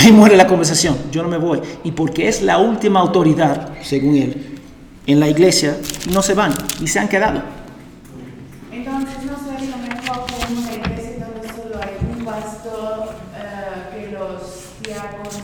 [0.00, 1.60] Ahí muere la conversación, yo no me voy.
[1.84, 4.58] Y porque es la última autoridad, según él,
[5.06, 5.76] en la iglesia,
[6.12, 7.42] no se van y se han quedado.
[8.72, 14.40] Entonces no sería mejor en una iglesia donde solo hay un pastor, eh, que los
[14.82, 15.34] diáconos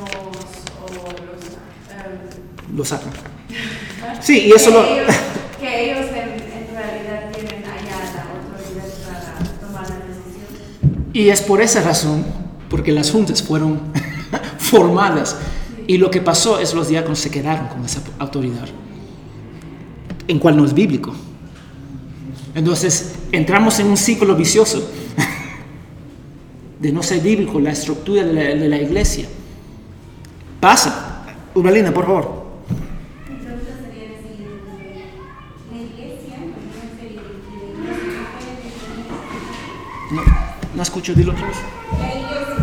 [0.83, 1.45] o los...
[1.91, 3.11] eh, Lo sacan.
[4.21, 4.85] Sí, y eso que lo...
[4.85, 5.15] ellos,
[5.61, 11.11] que ellos en, en realidad tienen allá la autoridad para tomar la decisión.
[11.13, 12.25] Y es por esa razón,
[12.71, 13.81] porque las juntas fueron
[14.67, 15.37] formadas.
[15.87, 18.67] Y lo que pasó es los diáconos se quedaron con esa autoridad,
[20.27, 21.15] en cual no es bíblico.
[22.55, 24.91] Entonces entramos en un ciclo vicioso
[26.81, 29.29] de no ser bíblico la estructura de la, iglesia.
[30.61, 31.25] Pasa.
[31.55, 32.47] Urbalina, por favor.
[40.13, 40.23] No,
[40.75, 42.56] no escucho, dilo otra vez.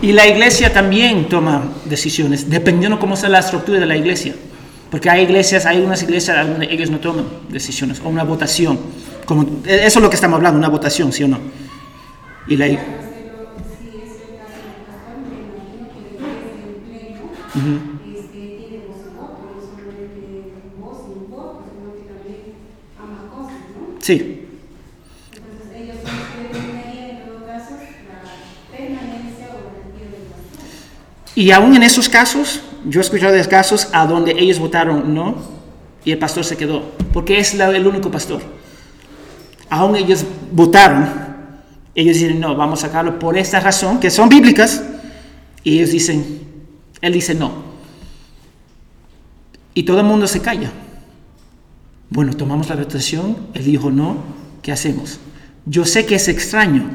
[0.00, 4.34] Y la iglesia también toma decisiones, dependiendo cómo sea la estructura de la iglesia.
[4.90, 8.78] Porque hay iglesias, hay unas iglesias donde ellos no toman decisiones, o una votación.
[9.26, 11.38] Como, eso es lo que estamos hablando, una votación, ¿sí o no?
[12.46, 12.78] Y la, Ujú.
[24.08, 24.37] este, tiene
[31.38, 35.36] Y aún en esos casos, yo he escuchado de casos a donde ellos votaron no
[36.04, 36.82] y el pastor se quedó,
[37.12, 38.42] porque es el único pastor.
[39.70, 41.08] Aún ellos votaron,
[41.94, 44.82] ellos dicen no, vamos a sacarlo por esta razón, que son bíblicas,
[45.62, 46.40] y ellos dicen,
[47.00, 47.52] él dice no.
[49.74, 50.72] Y todo el mundo se calla.
[52.10, 54.16] Bueno, tomamos la votación, él dijo no,
[54.60, 55.20] ¿qué hacemos?
[55.66, 56.90] Yo sé que es extraño,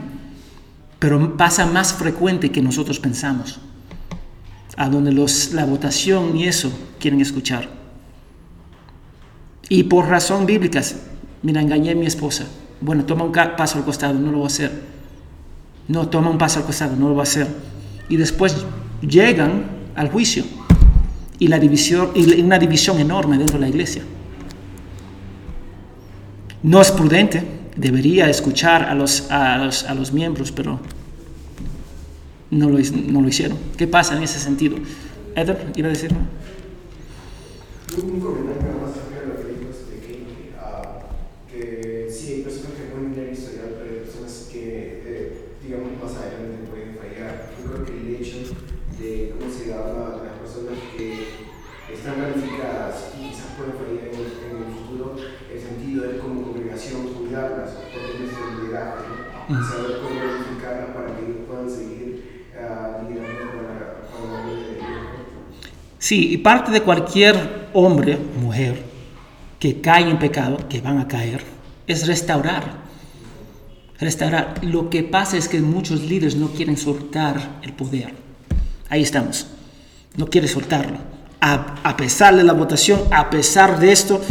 [1.00, 3.62] pero pasa más frecuente que nosotros pensamos
[4.76, 7.68] a donde los, la votación y eso quieren escuchar.
[9.70, 10.98] Y por razón bíblicas,
[11.42, 12.46] mira, engañé a mi esposa.
[12.82, 14.72] Bueno, toma un paso al costado, no lo voy a hacer.
[15.88, 17.48] No, toma un paso al costado, no lo voy a hacer.
[18.10, 18.66] Y después
[19.02, 19.66] llegan
[19.96, 20.44] al juicio
[21.40, 24.04] y, la división, y una división enorme dentro de la iglesia.
[26.62, 27.44] No es prudente,
[27.76, 30.80] debería escuchar a los, a los, a los miembros, pero
[32.54, 33.58] no lo, hicieron.
[33.78, 34.78] ¿Qué pasa en ese sentido?
[35.36, 36.12] Eder, ¿iba a decir?
[37.96, 41.00] Un comentario nada más acerca de lo que dijo este Kate, ah,
[41.50, 45.34] que sí, hay personas que pueden tener historial, pero hay personas que, eh,
[45.64, 47.54] digamos, más adelante pueden fallar.
[47.58, 48.38] Yo creo que el hecho
[49.00, 51.54] de cómo se llama las personas que
[51.94, 56.42] están calificadas y quizás pueden fallar en el, en el futuro, el sentido es como
[56.42, 59.06] congregación cuidarlas, porque es el liderazgo,
[59.50, 59.60] ¿no?
[59.60, 64.68] Y saber cómo verificarlas para que ellos puedan seguir ah, liderando para, para la gloria
[64.68, 64.90] de Dios.
[64.90, 65.44] ¿no?
[66.16, 68.84] Y parte de cualquier hombre, mujer,
[69.60, 71.44] que cae en pecado, que van a caer,
[71.88, 72.84] es restaurar.
[74.00, 74.64] Restaurar.
[74.64, 78.14] Lo que pasa es que muchos líderes no quieren soltar el poder.
[78.90, 79.48] Ahí estamos.
[80.16, 80.98] No quiere soltarlo.
[81.42, 84.22] A, a pesar de la votación, a pesar de esto,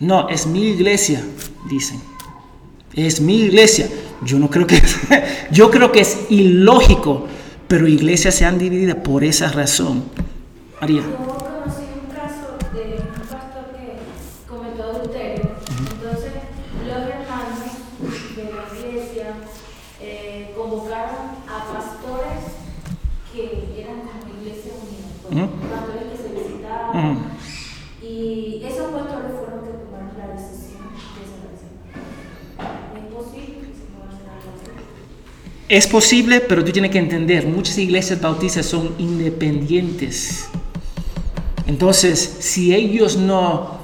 [0.00, 1.24] no, es mi iglesia,
[1.70, 2.00] dicen.
[2.94, 3.88] Es mi iglesia.
[4.26, 4.82] Yo no creo que
[5.50, 7.26] yo creo que es ilógico,
[7.66, 10.04] pero iglesias se han dividido por esa razón.
[10.80, 11.02] María.
[11.02, 13.98] Yo conocí un caso de un pastor que
[14.48, 15.50] cometió adulterio.
[15.68, 16.32] Entonces,
[16.86, 17.58] los hermanos
[18.36, 19.26] de la iglesia
[20.00, 22.42] eh, convocaron a pastores
[23.32, 23.44] que
[23.76, 27.12] eran como iglesia unida, pues, pastores que se visitaban.
[27.12, 27.20] Ujú.
[28.06, 31.72] Y esos pastores fueron que tomaron la decisión de separación.
[32.96, 33.68] Es posible.
[35.68, 40.48] Es posible, pero tú tienes que entender, muchas iglesias bautistas son independientes.
[41.68, 43.78] Entonces, si ellos no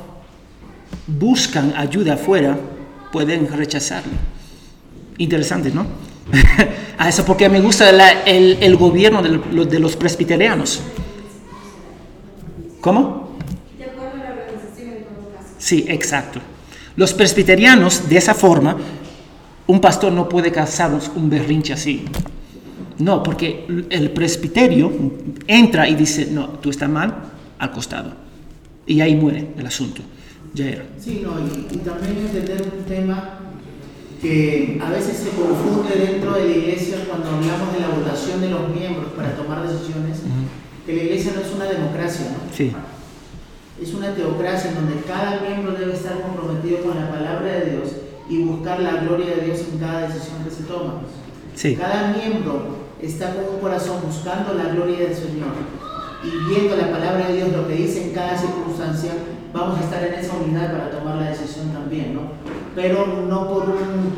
[1.07, 2.59] buscan ayuda afuera,
[3.13, 4.13] pueden rechazarlo.
[5.19, 5.87] Interesante, ¿no?
[6.99, 10.81] A eso porque me gusta la- el, el gobierno de, lo- de los presbiterianos.
[12.81, 13.37] ¿Cómo?
[13.79, 15.49] De acuerdo a la organización en todo caso.
[15.59, 16.41] Sí, exacto.
[16.97, 18.77] Los presbiterianos, de esa forma,
[19.67, 22.05] un pastor no puede causar un berrinche así.
[22.99, 24.93] No, porque el presbiterio
[25.47, 27.15] entra y dice, no, tú estás mal,
[27.59, 28.13] al costado.
[28.87, 30.03] Y ahí muere el asunto.
[30.55, 30.85] Ya era.
[31.01, 33.39] Sí, no, y, y también entender un tema
[34.21, 38.51] que a veces se confunde dentro de la iglesia cuando hablamos de la votación de
[38.51, 40.21] los miembros para tomar decisiones,
[40.87, 42.55] que la iglesia no es una democracia, ¿no?
[42.55, 42.73] Sí,
[43.83, 47.89] Es una teocracia en donde cada miembro debe estar comprometido con la palabra de Dios
[48.31, 51.03] y buscar la gloria de Dios en cada decisión que se toma.
[51.55, 51.75] sí.
[51.77, 55.53] Cada miembro está con un corazón buscando la gloria del Señor
[56.25, 59.13] y viendo la palabra de Dios, lo que dice en cada circunstancia,
[59.53, 62.23] vamos a estar en esa unidad para tomar la decisión también, ¿no?
[62.75, 64.13] Pero no por un,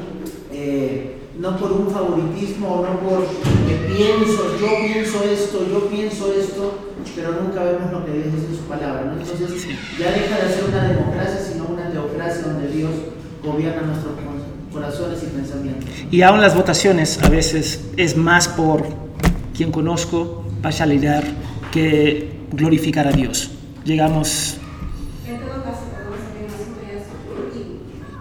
[0.52, 3.26] eh, no por un favoritismo, no por
[3.66, 6.78] que pienso, yo pienso esto, yo pienso esto,
[7.14, 9.20] pero nunca vemos lo que Dios dice en su palabra, ¿no?
[9.20, 9.66] Entonces
[9.98, 12.90] ya deja de ser una democracia, sino una teocracia donde Dios
[13.44, 14.14] gobierna nuestros
[14.72, 15.88] corazones y pensamientos.
[16.10, 18.84] Y aún las votaciones a veces es más por
[19.56, 21.24] quien conozco, parcialidad,
[21.76, 23.50] que glorificar a Dios.
[23.84, 24.56] Llegamos,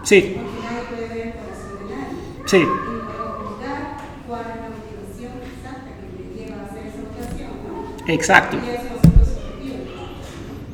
[0.04, 1.32] sí, de
[2.44, 2.66] sí,
[8.06, 8.58] exacto.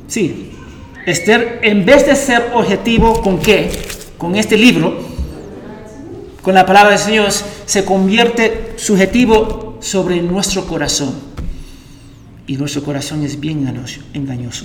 [0.08, 0.50] Sí.
[1.06, 3.70] Esther, en vez de ser objetivo con qué,
[4.18, 4.98] con este libro,
[6.42, 11.31] con la palabra del Señor, se convierte subjetivo sobre nuestro corazón.
[12.46, 13.68] Y nuestro corazón es bien
[14.14, 14.64] engañoso.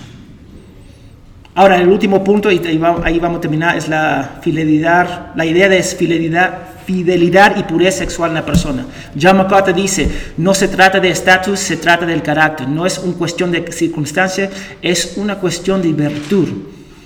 [1.56, 5.34] Ahora, el último punto, y ahí va- ahí vamos a terminar, es la fidelidad.
[5.36, 6.54] La idea de fidelidad,
[6.86, 8.86] fidelidad y pureza sexual en la persona.
[9.20, 10.08] John MacArthur dice,
[10.38, 12.68] no se trata de estatus, se trata del carácter.
[12.68, 14.50] No es una cuestión de circunstancia,
[14.82, 16.48] es una cuestión de virtud.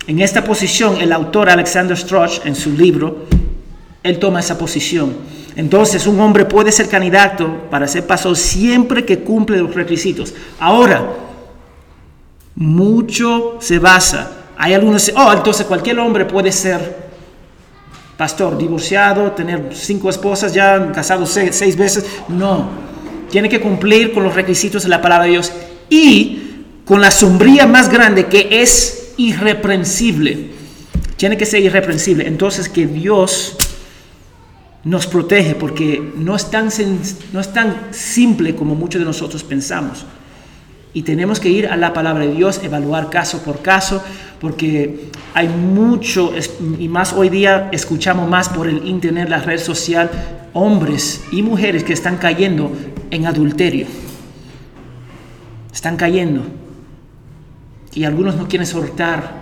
[0.07, 3.25] En esta posición, el autor Alexander Strauch, en su libro,
[4.03, 5.13] él toma esa posición.
[5.55, 10.33] Entonces, un hombre puede ser candidato para ser pastor siempre que cumple los requisitos.
[10.59, 11.13] Ahora,
[12.55, 14.31] mucho se basa.
[14.57, 17.11] Hay algunos, oh, entonces cualquier hombre puede ser
[18.17, 22.05] pastor, divorciado, tener cinco esposas, ya casado seis, seis veces.
[22.27, 22.69] No,
[23.31, 25.51] tiene que cumplir con los requisitos de la palabra de Dios
[25.89, 26.39] y
[26.85, 30.51] con la sombría más grande que es irreprensible.
[31.17, 32.27] Tiene que ser irreprensible.
[32.27, 33.57] Entonces que Dios
[34.83, 36.69] nos protege porque no es tan,
[37.33, 40.05] no es tan simple como muchos de nosotros pensamos.
[40.93, 44.03] Y tenemos que ir a la palabra de Dios, evaluar caso por caso,
[44.41, 46.33] porque hay mucho,
[46.79, 50.09] y más hoy día escuchamos más por el internet, la red social,
[50.53, 52.71] hombres y mujeres que están cayendo
[53.09, 53.85] en adulterio.
[55.71, 56.43] Están cayendo.
[57.93, 59.41] Y algunos no quieren soltar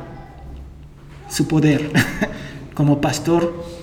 [1.29, 1.91] su poder
[2.75, 3.78] como pastor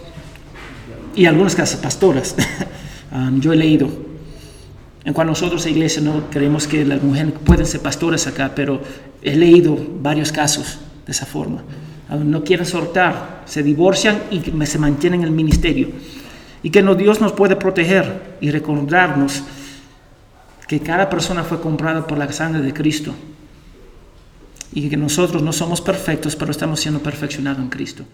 [1.16, 2.34] y algunas casas pastoras.
[3.12, 3.88] Um, yo he leído
[5.04, 8.80] en cuanto nosotros, la iglesia, no creemos que las mujeres pueden ser pastores acá, pero
[9.22, 11.62] he leído varios casos de esa forma.
[12.10, 15.88] Ah, No quieren soltar, se divorcian y se mantienen en el ministerio.
[16.64, 19.44] Y que no- Dios nos puede proteger y recordarnos
[20.66, 23.14] que cada persona fue comprada por la sangre de Cristo.
[24.72, 28.04] Y que nosotros no somos perfectos, pero estamos siendo perfeccionados en Cristo.